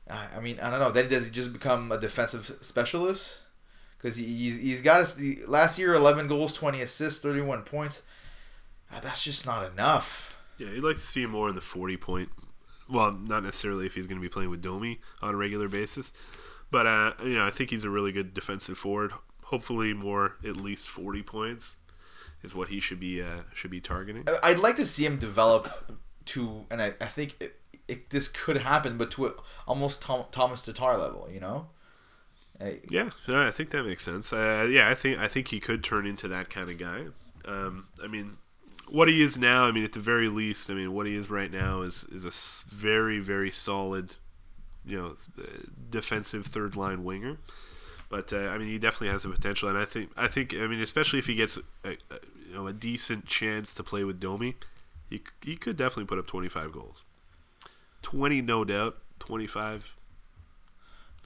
[0.10, 0.92] I mean, I don't know.
[0.92, 3.42] Then does he just become a defensive specialist?
[3.98, 8.04] Because he, he's, he's got the, last year 11 goals, 20 assists, 31 points.
[8.92, 10.36] Ah, that's just not enough.
[10.58, 12.30] yeah, you'd like to see him more in the forty-point.
[12.90, 16.12] Well, not necessarily if he's going to be playing with Domi on a regular basis,
[16.72, 19.12] but uh, you know, I think he's a really good defensive forward.
[19.46, 21.78] Hopefully, more at least forty points
[22.44, 24.26] is what he should be uh, should be targeting.
[24.44, 28.58] I'd like to see him develop to, and I, I think it, it, this could
[28.58, 29.34] happen, but to a,
[29.68, 31.68] almost Tom, Tomas Tatar level, you know?
[32.62, 34.32] I- Yeah, yeah, I think that makes sense.
[34.32, 37.06] Uh, yeah, I think I think he could turn into that kind of guy.
[37.46, 38.38] Um, I mean,
[38.92, 41.30] what he is now, I mean, at the very least, I mean, what he is
[41.30, 44.16] right now is is a very very solid,
[44.86, 45.44] you know, uh,
[45.90, 47.38] defensive third line winger.
[48.10, 50.68] But uh, I mean, he definitely has the potential, and I think I think I
[50.68, 54.20] mean, especially if he gets a, a you know a decent chance to play with
[54.20, 54.56] Domi,
[55.10, 57.06] he he could definitely put up twenty five goals.
[58.02, 58.98] Twenty, no doubt.
[59.20, 59.96] Twenty five.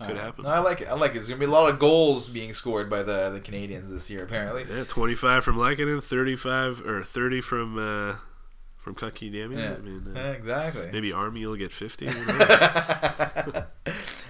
[0.08, 0.44] Could happen.
[0.44, 0.88] No, I like it.
[0.88, 1.16] I like it.
[1.16, 4.24] There's gonna be a lot of goals being scored by the the Canadiens this year,
[4.24, 4.66] apparently.
[4.70, 8.16] Yeah, twenty five from Lehkonen, thirty five or thirty from uh,
[8.78, 9.58] from Kotkaniemi.
[9.58, 10.90] Yeah, I mean, uh, Yeah, exactly.
[10.92, 12.08] maybe Armia will get 50.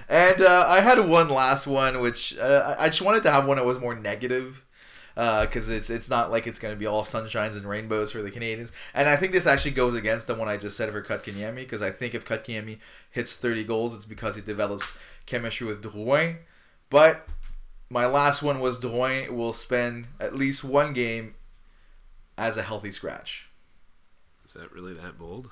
[0.10, 3.58] and uh, I had one last one, which uh, I just wanted to have one
[3.58, 4.64] that was more negative,
[5.16, 8.24] Uh, because it's it's not like it's going to be all sunshines and rainbows for
[8.24, 8.72] the Canadiens.
[8.96, 11.84] And I think this actually goes against the one I just said for Kotkaniemi, because
[11.84, 12.80] I think if Kotkaniemi
[13.12, 14.98] hits thirty goals, it's because he develops
[15.28, 16.38] chemistry with Drouin.
[16.90, 17.28] But
[17.92, 21.36] my last one was Drouin will spend at least one game
[22.36, 23.52] as a healthy scratch.
[24.46, 25.52] Is that really that bold?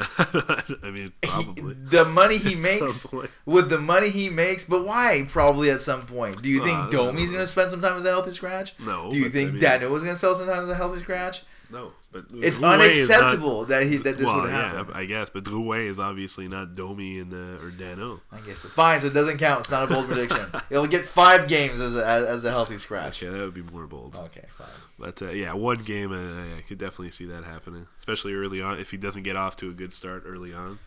[0.82, 1.74] I mean, probably.
[1.74, 3.06] the money he makes
[3.44, 5.26] with the money he makes, but why?
[5.28, 6.42] Probably at some point.
[6.42, 8.74] Do you think Uh, Domi's going to spend some time as a healthy scratch?
[8.78, 11.00] No, Do you think I mean- Danault's going to spend some time as a healthy
[11.00, 11.42] scratch?
[11.70, 14.86] No, but It's Drouin is not- unacceptable that he that this well, would happen.
[14.90, 18.20] yeah, I guess, but Drouin is obviously not Domi and uh, or Danault.
[18.32, 19.60] I guess fine, so it doesn't count.
[19.60, 20.46] It's not a bold prediction.
[20.68, 23.22] He'll get five games as a, as, a healthy scratch.
[23.22, 24.16] Yeah, that would be more bold.
[24.16, 24.66] Okay, fine.
[24.98, 28.78] But uh, yeah, one game, uh, I could definitely see that happening, especially early on.
[28.78, 30.78] If he doesn't get off to a good start early on,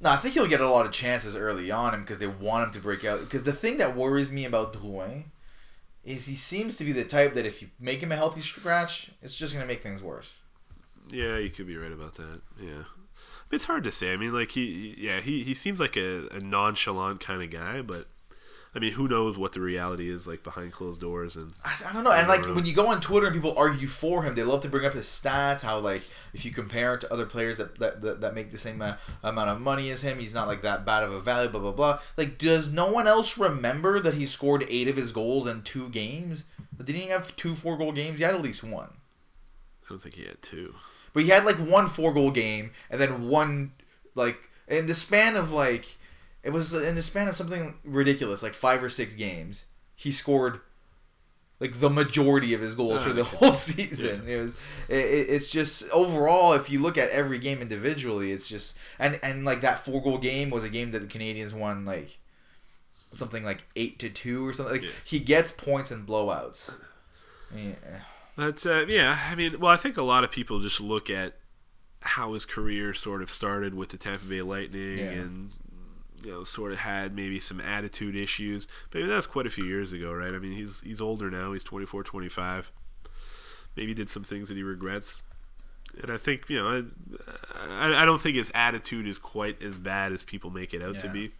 [0.00, 2.72] No, I think he'll get a lot of chances early on because they want him
[2.74, 3.20] to break out.
[3.20, 5.24] Because the thing that worries me about Drouin
[6.06, 9.10] is he seems to be the type that if you make him a healthy scratch,
[9.22, 10.36] it's just going to make things worse.
[11.10, 12.40] yeah, you could be right about that.
[12.60, 12.84] Yeah,
[13.50, 14.12] it's hard to say.
[14.12, 17.82] I mean, like he, yeah, he, he seems like a, a nonchalant kind of guy,
[17.82, 18.06] but
[18.76, 21.92] I mean, who knows what the reality is like behind closed doors and I, I
[21.94, 22.12] don't know.
[22.12, 22.52] And like Yeah.
[22.54, 24.92] when you go on Twitter and people argue for him, they love to bring up
[24.92, 25.62] his stats.
[25.62, 26.02] How like
[26.34, 28.82] if you compare it to other players that that, that, that make the same
[29.22, 31.48] amount of money as him, he's not like that bad of a value.
[31.48, 31.98] Blah blah blah.
[32.18, 35.88] Like, does no one else remember that he scored eight of his goals in two
[35.88, 36.44] games?
[36.76, 38.18] Didn't he have two four goal games?
[38.18, 38.90] He had at least one.
[39.84, 40.74] I don't think he had two.
[41.14, 43.72] But he had like one four goal game and then one
[44.14, 45.96] like in the span of like
[46.46, 50.60] it was in the span of something ridiculous like five or six games he scored
[51.58, 53.36] like the majority of his goals for Ah, the okay.
[53.38, 54.28] whole season.
[54.28, 54.52] It was
[54.88, 59.18] it, it- it's just overall if you look at every game individually it's just and
[59.22, 62.18] and like that four goal game was a game that the Canadiens won like
[63.12, 64.90] something like 8 to 2 or something like Yeah.
[65.04, 66.74] he gets points in blowouts.
[67.56, 67.72] Eh.
[68.36, 71.36] But uh, yeah, I mean, well, I think a lot of people just look at
[72.02, 75.04] how his career sort of started with the Tampa Bay Lightning, Yeah.
[75.22, 75.50] and
[76.26, 78.66] you know, sort of had maybe some attitude issues.
[78.92, 80.34] Mean, that was quite a few years ago, right?
[80.34, 81.52] I mean, he's he's older now.
[81.52, 82.72] He's 24, 25.
[83.76, 85.22] Maybe did some things that he regrets.
[86.02, 89.78] And I think you know, I, I, I don't think his attitude is quite as
[89.78, 91.30] bad as people make it out to be.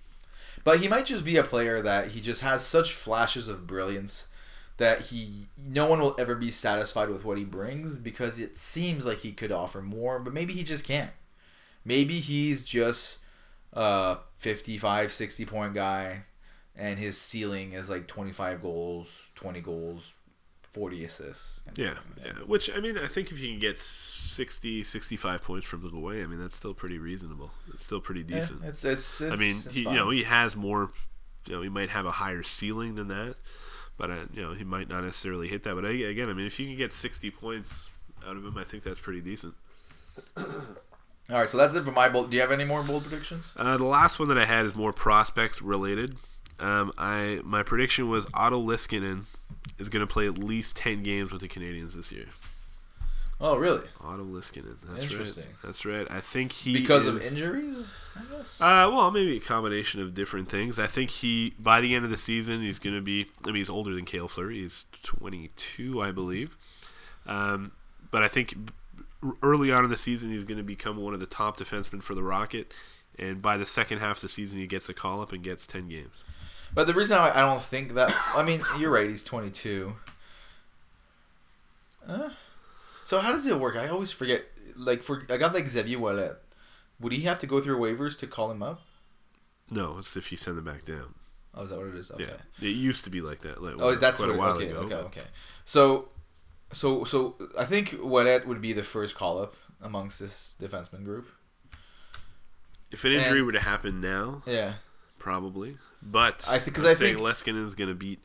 [0.62, 4.28] But he might just be a player that he just has such flashes of brilliance
[4.76, 9.04] that he no one will ever be satisfied with what he brings because it seems
[9.04, 11.12] like he could offer more, but maybe he just can't.
[11.84, 13.18] Maybe he's just
[13.76, 16.24] a 55, 60 point guy
[16.74, 20.14] and his ceiling is like 25 goals, 20 goals,
[20.72, 21.62] 40 assists.
[21.74, 22.32] Yeah, yeah.
[22.46, 26.26] Which I mean, I think if you can get 60, 65 points from Drouin, I
[26.26, 27.50] mean, that's still pretty reasonable.
[27.72, 28.64] It's still pretty Yeah, decent.
[28.64, 30.90] it's, it's, it's I mean, it's he, you know, he has more.
[31.46, 33.36] You know, he might have a higher ceiling than that,
[33.96, 35.76] but uh, you know, he might not necessarily hit that.
[35.76, 37.92] But I- again, I mean, if you can get sixty points
[38.26, 39.54] out of him, I think that's pretty decent.
[41.30, 42.30] All right, so that's it for my bold.
[42.30, 43.52] Do you have any more bold predictions?
[43.56, 46.16] Uh, the last one that I had is more prospects related.
[46.60, 49.24] Um, I my prediction was Otto Leskinen
[49.78, 52.26] is going to play at least ten games with the Canadiens this year.
[53.38, 53.82] Oh, really?
[54.02, 55.44] Otto Leskinen, that's Interesting.
[55.44, 55.54] right.
[55.62, 56.06] That's right.
[56.10, 58.58] I think he Because of injuries, I guess.
[58.62, 60.78] Uh, well, maybe a combination of different things.
[60.78, 63.26] I think he, by the end of the season, he's going to be.
[63.44, 64.62] I mean, he's older than Cale Fleury.
[64.62, 66.56] He's 22, I believe.
[67.26, 67.72] Um,
[68.10, 68.54] but I think
[69.42, 72.14] early on in the season, he's going to become one of the top defensemen for
[72.14, 72.72] the Rocket.
[73.18, 75.66] And by the second half of the season, he gets a call up and gets
[75.66, 76.22] 10 games.
[76.74, 79.08] But the reason I, I don't think that I mean you're right.
[79.08, 79.94] He's 22.
[82.08, 82.30] Uh,
[83.04, 83.76] so how does it work?
[83.76, 84.44] I always forget.
[84.76, 86.36] Like for I got like Xavier Ouellet.
[87.00, 88.82] Would he have to go through waivers to call him up?
[89.70, 91.14] No, it's if you send him back down.
[91.54, 92.10] Oh, is that what it is?
[92.10, 92.24] Okay.
[92.58, 93.62] Yeah, it used to be like that.
[93.62, 94.34] Like, Oh, that's quite what.
[94.36, 94.78] a while okay, ago.
[94.80, 95.22] okay, okay.
[95.64, 96.08] So,
[96.72, 101.28] so, so I think Ouellet would be the first call up amongst this defenseman group.
[102.90, 104.74] If an injury And- were to happen now, Yeah.
[105.18, 105.76] probably.
[106.02, 108.20] But I think- 'cause I'm I think- Leskinen is going to beat,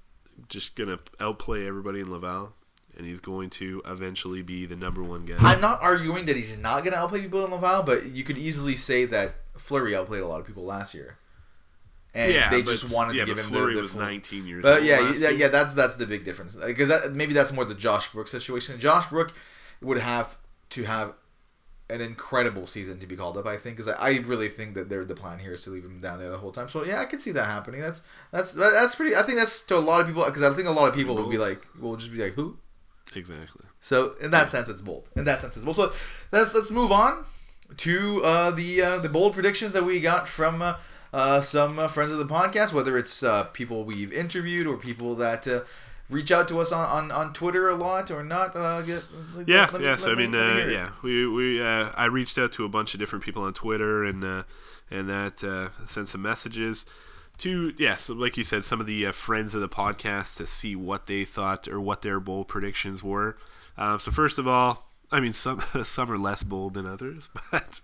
[0.49, 2.53] just going to outplay everybody in Laval,
[2.97, 5.37] and he's going to eventually be the number one guy.
[5.39, 8.37] I'm not arguing that he's not going to outplay people in Laval, but you could
[8.37, 11.17] easily say that Fleury outplayed a lot of people last year.
[12.13, 14.01] And yeah, they but- just wanted yeah, to give him Fleury the, the was full-
[14.01, 14.85] 19 years But old.
[14.85, 18.11] yeah, yeah, yeah, that's that's the big difference because that maybe that's more the Josh
[18.11, 18.79] Brook situation.
[18.79, 19.33] Josh Brook
[19.81, 20.37] would have
[20.71, 21.13] to have
[21.89, 23.45] an incredible season to be called up.
[23.45, 25.83] I think because I, I really think that they're the plan here is to leave
[25.85, 26.67] him down there the whole time.
[26.69, 27.79] So yeah, I can see that happening.
[27.81, 28.01] That's
[28.31, 29.15] that's that's pretty.
[29.15, 31.15] I think that's to a lot of people because I think a lot of people
[31.15, 32.57] will be like, will just be like, who?
[33.15, 33.65] Exactly.
[33.81, 35.09] So in that sense, it's bold.
[35.15, 35.75] In that sense, it's bold.
[35.77, 35.91] So
[36.31, 37.25] let's let's move on
[37.77, 40.75] to uh, the uh, the bold predictions that we got from uh,
[41.13, 45.15] uh, some uh, friends of the podcast, whether it's uh, people we've interviewed or people
[45.15, 45.47] that.
[45.47, 45.61] Uh,
[46.09, 48.53] Reach out to us on, on, on Twitter a lot or not?
[48.53, 49.05] Uh, get,
[49.47, 49.91] Yeah, let me- yeah.
[49.91, 52.67] let So I mean, me uh, yeah, we we uh, I reached out to a
[52.67, 54.43] bunch of different people on Twitter and uh,
[54.89, 55.39] and that
[55.85, 56.85] sent some messages
[57.37, 57.95] to yeah.
[57.95, 61.07] So like you said, some of the uh, friends of the podcast to see what
[61.07, 63.37] they thought or what their bold predictions were.
[63.77, 67.81] Um, so first of all, I mean some some are less bold than others, but.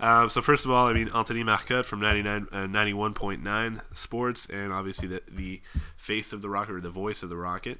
[0.00, 4.72] Um, so first of all, I mean Anthony Marcotte from 99, uh, 91.9 Sports, and
[4.72, 5.60] obviously the the
[5.96, 7.78] face of the Rocket or the voice of the Rocket.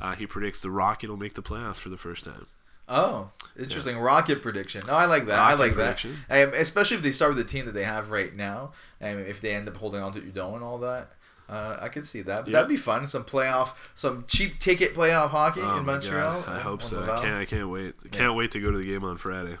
[0.00, 2.46] Uh, he predicts the Rocket will make the playoffs for the first time.
[2.88, 3.98] Oh, interesting.
[3.98, 4.82] Rocket prediction.
[4.86, 5.38] No, I like that.
[5.38, 6.18] I like prediction.
[6.28, 6.48] that.
[6.48, 9.40] Um, especially if they start with the team that they have right now, and if
[9.40, 11.10] they end up holding on to Hudon and all that.
[11.48, 12.46] Uh, I could see that.
[12.46, 12.52] Yeah.
[12.52, 13.06] That'd be fun.
[13.08, 16.42] Some playoff, some cheap ticket playoff hockey Oh in Montreal.
[16.42, 17.04] God, I hope so.
[17.04, 17.36] I can't.
[17.36, 17.94] I can't wait.
[18.04, 19.56] I can't wait to go to the game on Friday.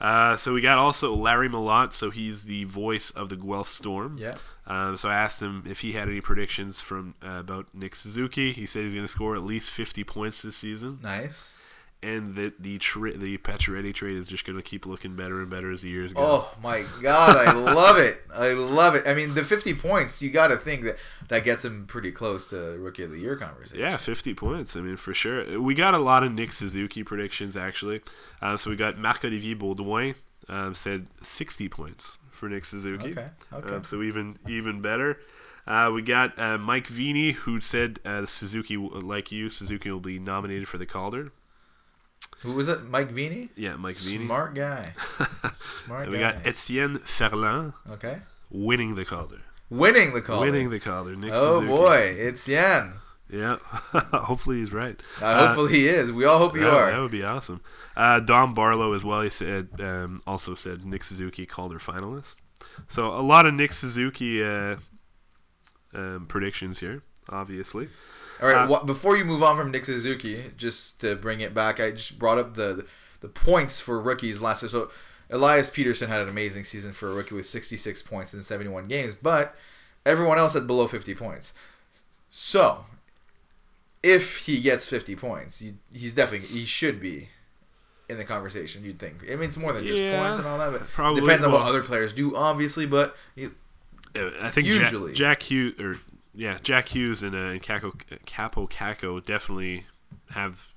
[0.00, 1.92] Uh, so we got also Larry Malott.
[1.92, 4.16] So he's the voice of the Guelph Storm.
[4.18, 4.34] Yeah.
[4.66, 8.52] Um, so I asked him if he had any predictions from uh, about Nick Suzuki.
[8.52, 11.54] He said he's going to score at least 50 points this season, Nice.
[12.02, 15.50] And that the tra- the Pacioretty trade is just going to keep looking better and
[15.50, 16.22] better as the years go.
[16.22, 18.16] Oh my god, I love it.
[18.34, 19.06] I love it.
[19.06, 20.96] I mean, the 50 points, you got to think that
[21.28, 23.80] that gets him pretty close to rookie of the year conversation.
[23.80, 24.76] Yeah, 50 points.
[24.76, 25.60] I mean, for sure.
[25.60, 28.00] We got a lot of Nick Suzuki predictions, actually.
[28.40, 30.16] Uh, so we got Marc-Olivier Baudouin
[30.48, 33.10] um, said 60 points for Nick Suzuki.
[33.10, 33.26] Okay.
[33.52, 33.74] Okay.
[33.74, 35.20] Um, so even even better.
[35.66, 40.18] Uh, we got uh, Mike Vini, who said uh, Suzuki, like you, Suzuki will be
[40.18, 41.32] nominated for the Calder.
[42.42, 42.84] Who was it?
[42.84, 43.50] Mike Vini?
[43.56, 44.24] Yeah, Mike Vini.
[44.24, 44.92] Smart guy.
[45.56, 46.32] Smart And we guy.
[46.32, 48.18] got Etienne Ferland okay.
[48.50, 49.40] winning the Calder.
[49.68, 50.46] Winning the Calder.
[50.46, 51.14] Winning the Calder.
[51.16, 51.46] Nick Suzuki.
[51.50, 51.68] Oh Suzuki.
[51.68, 52.94] boy, it's Yan.
[53.28, 53.58] Yeah.
[53.92, 55.00] Hopefully he's right.
[55.22, 56.10] Uh, Uh, hopefully he is.
[56.10, 56.90] We all hope you that, are.
[56.90, 57.60] That would be awesome.
[57.96, 59.20] Uh, Dom Barlow as well.
[59.20, 62.36] He said um, also said Nick Suzuki Calder finalist.
[62.88, 64.76] So a lot of Nick Suzuki uh,
[65.94, 67.88] um, predictions here, obviously.
[68.40, 68.70] All right.
[68.70, 72.18] Uh, before you move on from Nick Suzuki, just to bring it back, I just
[72.18, 72.86] brought up the
[73.20, 74.70] the points for rookies last year.
[74.70, 74.90] So
[75.30, 79.14] Elias Pettersson had an amazing season for a rookie with 66 points in 71 games,
[79.14, 79.54] but
[80.06, 81.52] everyone else had below 50 points.
[82.30, 82.86] So
[84.02, 87.28] if he gets 50 points, he, he's definitely he should be
[88.08, 88.84] in the conversation.
[88.84, 89.18] You'd think.
[89.30, 91.20] I mean, it's more than just Yeah, points and all that, but probably.
[91.20, 92.86] depends on what other players do, obviously.
[92.86, 93.14] But
[94.16, 95.12] I think Usually.
[95.12, 95.96] Jack, Jack Hughes or
[96.40, 97.92] yeah, Jack Hughes and, uh, and Kakko,
[98.24, 99.84] Kaapo Kakko definitely
[100.30, 100.72] have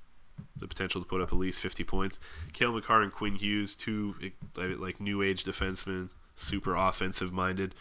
[0.54, 2.20] the potential to put up at least 50 points.
[2.52, 4.14] Cale Makar and Quinn Hughes, two
[4.54, 7.74] like, new age defensemen, super offensive minded.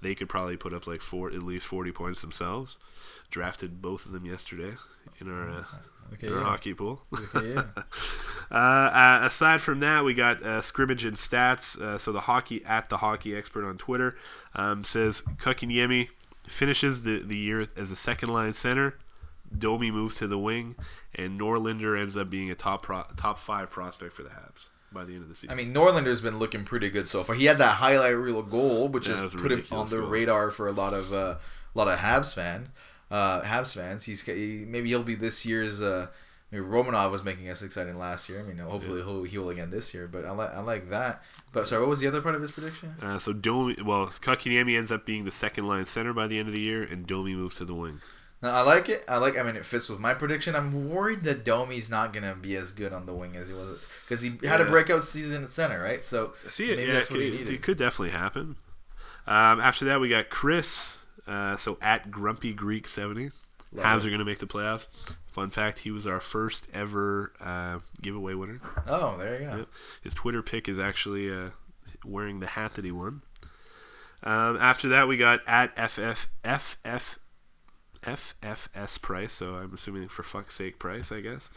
[0.00, 2.78] They could probably put up like four, at least 40 points themselves.
[3.28, 4.76] Drafted both of them yesterday
[5.20, 5.64] in our uh,
[6.14, 6.44] okay, in our yeah.
[6.46, 7.02] hockey pool.
[7.34, 7.62] Okay, yeah.
[8.50, 11.78] Uh, uh, aside from that, we got uh, scrimmage and stats.
[11.78, 14.16] Uh, so the hockey at the hockey expert on Twitter
[14.54, 16.08] um, says Kotkaniemi
[16.48, 18.94] finishes the, the year as a second line center.
[19.56, 20.76] Domi moves to the wing,
[21.14, 25.04] and Norlander ends up being a top pro- top five prospect for the Habs by
[25.04, 25.50] the end of the season.
[25.50, 27.34] I mean, Norlander's been looking pretty good so far.
[27.34, 29.86] He had that highlight reel goal, which Yeah, has that was a put him on
[29.88, 30.08] the goal.
[30.08, 31.38] radar for a lot of uh, a
[31.78, 32.68] lot of Habs fan,
[33.10, 34.04] uh, Habs fans.
[34.04, 35.80] He's he, maybe he'll be this year's.
[35.80, 36.08] Uh,
[36.50, 38.40] maybe Romanov was making us excited last year.
[38.40, 40.06] I mean, hopefully he'll heal again this year.
[40.06, 41.22] But I like I like that.
[41.52, 42.94] But sorry, what was the other part of his prediction?
[43.02, 46.48] uh, so Domi, well, Kotkaniemi ends up being the second line center by the end
[46.48, 48.00] of the year, and Domi moves to the wing.
[48.40, 49.04] No, I like it.
[49.08, 49.36] I like.
[49.36, 50.54] I mean, it fits with my prediction.
[50.54, 53.84] I'm worried that Domi's not gonna be as good on the wing as he was
[54.04, 56.04] because he had a breakout season at center, right?
[56.04, 56.76] So I see it.
[56.76, 57.54] maybe yeah, that's it what he could, needed.
[57.54, 58.54] it could definitely happen.
[59.26, 61.04] Um, after that, we got Chris.
[61.26, 63.30] Uh, so at Grumpy Greek seventy,
[63.72, 64.06] Love Habs it.
[64.06, 64.86] are going to make the playoffs.
[65.38, 68.60] Fun fact: he was our first ever uh, giveaway winner.
[68.88, 69.56] Oh, there you go.
[69.58, 69.68] Yep.
[70.02, 71.50] His Twitter pic is actually uh,
[72.04, 73.22] wearing the hat that he won.
[74.24, 77.18] Um, after that, we got at FF FF
[78.02, 79.32] FFS price.
[79.32, 81.50] So I'm assuming for fuck's sake price, I guess.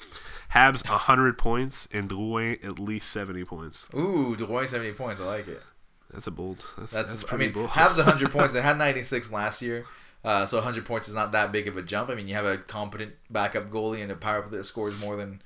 [0.53, 3.89] Habs hundred points and Drouin at least seventy points.
[3.95, 5.19] Ooh, Drouin seventy points.
[5.19, 5.63] I like it.
[6.11, 6.63] That's a bold.
[6.77, 7.69] That's, That's, that's, I pretty mean, bold.
[7.71, 8.53] Habs 100 points.
[8.53, 9.85] They had 96 last year,
[10.23, 12.09] uh, so 100 points is not that big of a jump.
[12.09, 15.15] I mean, you have a competent backup goalie and a power play that scores more
[15.15, 15.41] than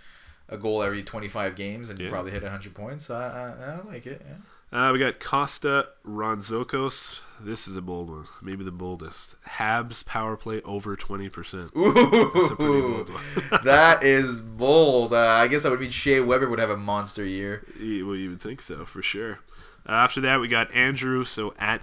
[0.49, 3.09] a goal every 25 games, and you probably hit 100 points.
[3.09, 4.21] I, I, I like it.
[4.27, 4.35] Yeah.
[4.71, 7.21] Uh, we got Costa Ronzokos.
[7.39, 9.35] This is a bold one, maybe the boldest.
[9.47, 11.71] Habs power play over twenty percent.
[11.77, 13.23] Ooh, That's a pretty bold one.
[13.63, 15.13] that is bold.
[15.13, 17.63] Uh, I guess that would mean Shea Weber would have a monster year.
[17.79, 19.39] well, you would think so for sure.
[19.87, 21.23] Uh, after that, we got Andrew.
[21.25, 21.81] So at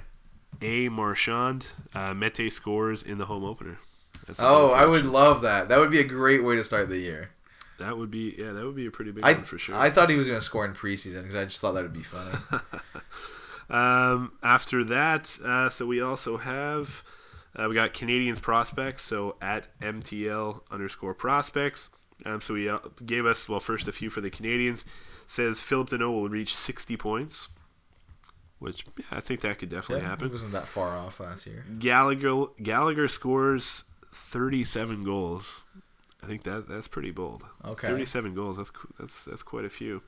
[0.61, 3.79] a Marchand, uh, Mete scores in the home opener.
[4.39, 5.69] Oh, I would love that.
[5.69, 7.31] That would be a great way to start the year.
[7.79, 9.75] That would be yeah, that would be a pretty big I one for sure.
[9.75, 11.93] I thought he was going to score in preseason because I just thought that would
[11.93, 12.37] be funny.
[13.73, 17.03] Um, after that, uh, so we also have
[17.57, 19.03] uh, we got Canadiens prospects.
[19.03, 21.89] So at MTL underscore prospects.
[22.25, 24.85] Um, so he uh, gave us well first a few for the Canadiens.
[25.27, 27.49] Says Phillip Danault will reach 60 points,
[28.63, 30.29] which yeah, I think that could definitely Yeah, happen.
[30.29, 31.65] He wasn't that far off last year.
[31.79, 35.61] Gallagher Gallagher scores 37 goals.
[36.23, 37.45] I think that that's pretty bold.
[37.65, 37.89] Okay.
[37.89, 38.57] 37 goals.
[38.57, 40.03] That's that's that's quite a few.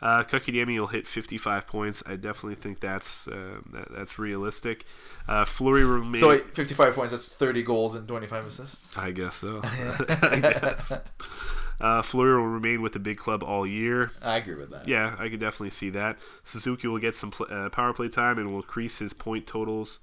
[0.00, 2.02] Uh, will hit 55 points.
[2.06, 4.86] I definitely think that's uh, that, that's realistic.
[5.28, 6.20] Uh, Fleury remain.
[6.20, 7.12] So wait, 55 points.
[7.12, 8.96] That's 30 goals and 25 assists.
[8.96, 9.60] I guess so.
[9.64, 10.92] I guess.
[11.80, 14.10] Uh, Fleury will remain with the big club all year.
[14.22, 14.88] I agree with that.
[14.88, 16.18] Yeah, I could definitely see that.
[16.42, 20.00] Suzuki will get some pl- uh, power play time and will increase his point totals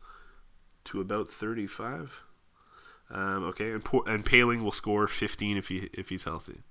[0.86, 2.22] to about 35.
[3.10, 6.62] Um, okay, and, po- and Poehling will score 15 if he if he's healthy.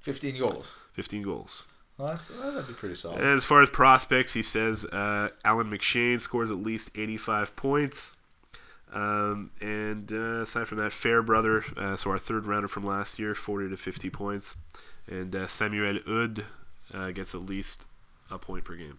[0.00, 0.76] 15 goals.
[0.92, 1.66] 15 goals.
[1.96, 3.18] Well, that's, that'd be pretty solid.
[3.18, 8.16] And as far as prospects, he says uh, Allan McShane scores at least 85 points.
[8.92, 13.34] Um, and uh, aside from that, Fairbrother, uh, so our third rounder from last year,
[13.34, 14.56] 40 to 50 points.
[15.08, 16.44] And uh, Samuel Houde
[16.92, 17.86] uh, gets at least
[18.30, 18.98] a point per game.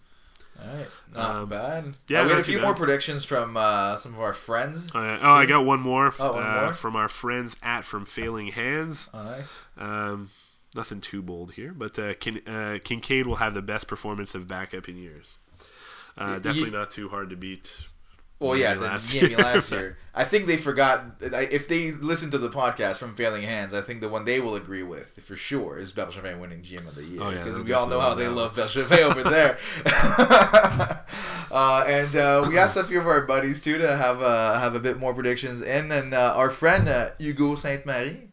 [0.62, 1.94] All right, not Um, bad.
[2.08, 2.64] yeah, Uh, we had a few bad.
[2.66, 4.94] more predictions from uh, some of our friends.
[4.94, 6.74] Uh, oh, I got one more, Oh, one uh, more?
[6.74, 9.10] from our friends at From Failing Hands.
[9.14, 9.66] Oh, nice.
[9.78, 10.30] Um,
[10.76, 14.48] nothing too bold here, but uh, Kin- uh, Kinkaid will have the best performance of
[14.48, 15.38] backup in years.
[16.18, 17.86] Uh, definitely not too hard to beat.
[18.42, 19.38] Well, yeah, the last Niemi year.
[19.38, 19.98] last year.
[20.14, 21.04] I think they forgot.
[21.22, 24.56] If they listen to the podcast from Failing Hands, I think the one they will
[24.56, 27.72] agree with for sure is Bergevin winning GM of the year Oh, yeah, because we
[27.72, 29.58] all know how they love Bergevin over there.
[31.52, 34.76] uh, and uh, we asked a few of our buddies too to have uh, have
[34.76, 38.32] a bit more predictions, and then uh, our friend uh, Hugo Saint Marie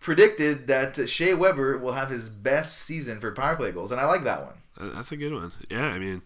[0.00, 4.06] predicted that Shea Weber will have his best season for power play goals, and I
[4.06, 4.54] like that one.
[4.94, 5.52] That's a good one.
[5.68, 6.22] Yeah, I mean,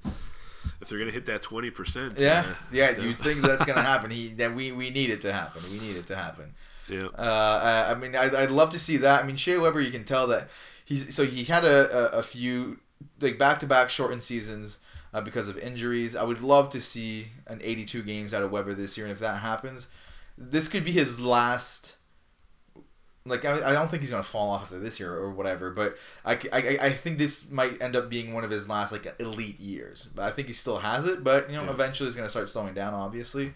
[0.81, 4.11] if they're gonna hit that twenty percent, Yeah, yeah, you think that's gonna happen?
[4.11, 5.63] He that we we need it to happen.
[5.71, 6.55] We need it to happen.
[6.89, 9.23] yeah, Uh, I mean, I'd, I'd love to see that.
[9.23, 10.49] I mean, Shea Weber, you can tell that
[10.85, 12.81] he's so he had a, a, a few
[13.21, 14.79] like back to back shortened seasons
[15.13, 16.15] uh, because of injuries.
[16.17, 19.19] I would love to see an 82 games out of Weber this year, and if
[19.21, 19.89] that happens,
[20.37, 21.97] this could be his last.
[23.27, 25.97] Like I, I don't think he's gonna fall off after this year or whatever, but
[26.27, 29.59] I, I, I think this might end up being one of his last like elite
[29.59, 30.09] years.
[30.15, 31.71] But I think he still has it, but you know Yeah.
[31.71, 33.55] eventually he's gonna start slowing down, obviously.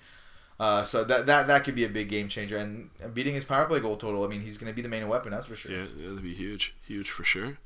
[0.61, 3.67] Uh, so that, that that could be a big game changer, and beating his power
[3.67, 4.25] play goal total.
[4.25, 5.71] I mean, he's going to be the main weapon, that's for sure.
[5.71, 7.59] yeah, that'd be huge, huge for sure.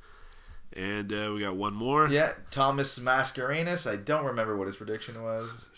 [0.74, 2.06] And uh, we got one more.
[2.08, 3.90] Yeah, Thomas Mascarenhas.
[3.90, 5.70] I don't remember what his prediction was.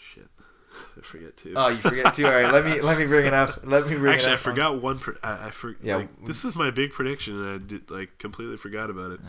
[0.96, 1.54] I forget too.
[1.56, 2.26] Oh, you forget too.
[2.26, 3.60] All right, let me let me bring it up.
[3.64, 4.98] Let me bring Actually, I forgot one.
[4.98, 5.96] Pre- I, I for- Yeah.
[5.96, 9.20] like, this is my big prediction, and I did like completely forgot about it.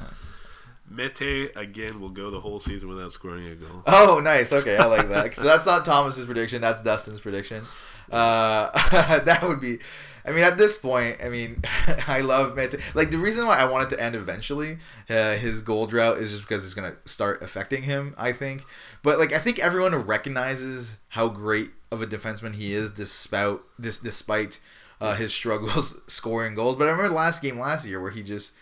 [0.90, 3.82] Mete again will go the whole season without scoring a goal.
[3.88, 4.54] Oh, nice.
[4.54, 5.34] Okay, I like that.
[5.36, 6.62] So that's not Thomas's prediction.
[6.62, 7.64] That's Dustin's prediction.
[8.12, 8.70] Uh,
[9.20, 9.80] that would be.
[10.28, 11.62] I mean, at this point, I mean,
[12.08, 12.76] I love Mete.
[12.96, 14.78] Like the reason why I want it to end eventually,
[15.10, 18.16] uh, his goal drought is just because it's gonna start affecting him.
[18.18, 18.64] I think,
[19.04, 24.00] but like I think everyone recognizes how great of a defenseman he is, despite this
[24.00, 24.60] despite
[25.00, 26.76] uh, his struggles scoring goals.
[26.76, 28.54] But I remember last game last year where he just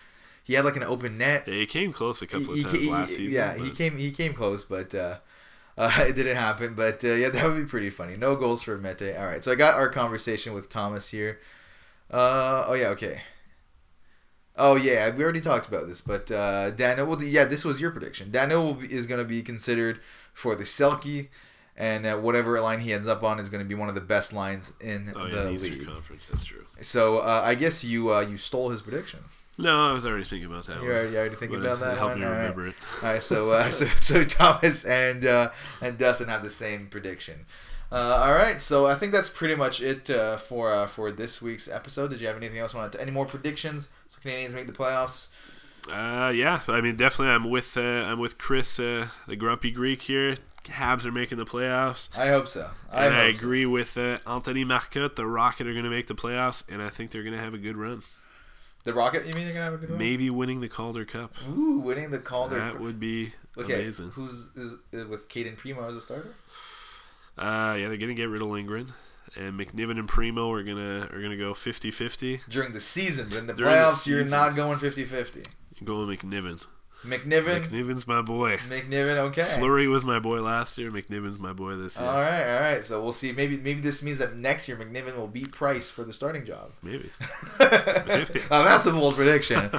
[0.44, 2.80] he had like an open net Yeah, he came close a couple he- of times
[2.82, 3.34] he- last season.
[3.34, 5.16] Yeah, he came he came close, but uh,
[5.78, 6.74] uh, it didn't happen.
[6.76, 8.18] But uh, yeah, that would be pretty funny.
[8.18, 9.16] No goals for Mete.
[9.18, 11.40] All right, so I got our conversation with Thomas here.
[12.12, 13.22] Uh, oh yeah, okay.
[14.56, 17.08] Oh yeah, we already talked about this, but uh, Danault.
[17.08, 18.30] Well, yeah, this was your prediction.
[18.32, 20.00] Danault will be, is going to be considered
[20.32, 21.30] for the Selke,
[21.76, 24.02] and uh, whatever line he ends up on is going to be one of the
[24.02, 25.88] best lines in Oh the yeah, the Eastern league.
[25.88, 26.28] Conference.
[26.28, 26.66] That's true.
[26.82, 29.22] So uh, I guess you uh, you stole his prediction.
[29.58, 30.78] No, I was already thinking about that.
[30.82, 30.92] You one.
[30.98, 31.94] already, already thinking about that?
[31.94, 32.38] It helped me All right.
[32.38, 32.76] remember it.
[33.04, 35.50] All right, so uh, so so Thomas and uh,
[35.82, 37.46] and Dustin have the same prediction.
[37.92, 41.42] Uh, all right, so I think that's pretty much it uh, for uh, for this
[41.42, 42.10] week's episode.
[42.10, 42.74] Did you have anything else?
[42.74, 43.90] Want to any more predictions?
[44.08, 45.30] So Canadiens make the playoffs.
[45.92, 50.02] Uh, yeah, I mean, definitely, I'm with uh, I'm with Chris, uh, the grumpy Greek
[50.04, 50.38] here.
[50.64, 52.70] Habs are making the playoffs, I hope so.
[52.90, 53.40] I and I hope so.
[53.40, 55.18] agree with uh, Anthony Marcotte.
[55.18, 57.54] The Rocket are going to make the playoffs, and I think they're going to have
[57.54, 58.02] a good run.
[58.84, 60.00] The Rocket, you mean they're gonna have a good one?
[60.00, 61.34] Maybe winning the Calder Cup.
[61.50, 62.60] Ooh, winning the Calder.
[62.60, 62.74] Cup.
[62.74, 64.10] That would be okay, amazing.
[64.12, 66.34] who's is uh, with Cayden Primeau as a starter?
[67.38, 68.94] Uh, yeah, they're going to get rid of Lindgren,
[69.36, 72.42] and McNiven and Primeau are gonna are gonna go 50-50.
[72.50, 74.38] During the season, but in the During the playoffs, you're season.
[74.38, 75.48] not going 50-50.
[75.84, 76.66] Go with McNiven.
[77.04, 77.68] McNiven.
[77.68, 78.58] McNiven's my boy.
[78.70, 79.44] McNiven, okay.
[79.44, 80.90] Fleury was my boy last year.
[80.90, 82.08] McNiven's my boy this year.
[82.08, 82.84] All right, all right.
[82.84, 83.32] So we'll see.
[83.34, 86.72] Maybe maybe this means that next year McNiven will beat Price for the starting job.
[86.82, 87.10] Maybe.
[87.60, 89.70] now that's a bold prediction.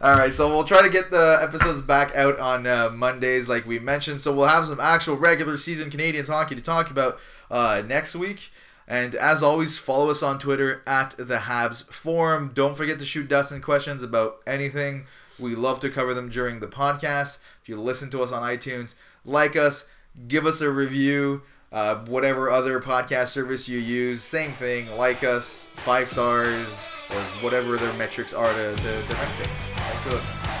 [0.00, 3.64] All right, so we'll try to get the episodes back out on uh, Mondays, like
[3.66, 4.20] we mentioned.
[4.20, 7.18] So we'll have some actual regular season Canadiens hockey to talk about
[7.50, 8.50] uh, next week.
[8.88, 12.50] And as always, follow us on Twitter at the Habs Forum.
[12.52, 15.06] Don't forget to shoot Dustin questions about anything.
[15.42, 17.42] We love to cover them during the podcast.
[17.60, 19.90] If you listen to us on iTunes, like us,
[20.28, 21.42] give us a review.
[21.72, 24.94] Uh, whatever other podcast service you use, same thing.
[24.96, 29.58] Like us, five stars, or whatever their metrics are to, to, to rank things.
[29.74, 30.51] Thanks for listening.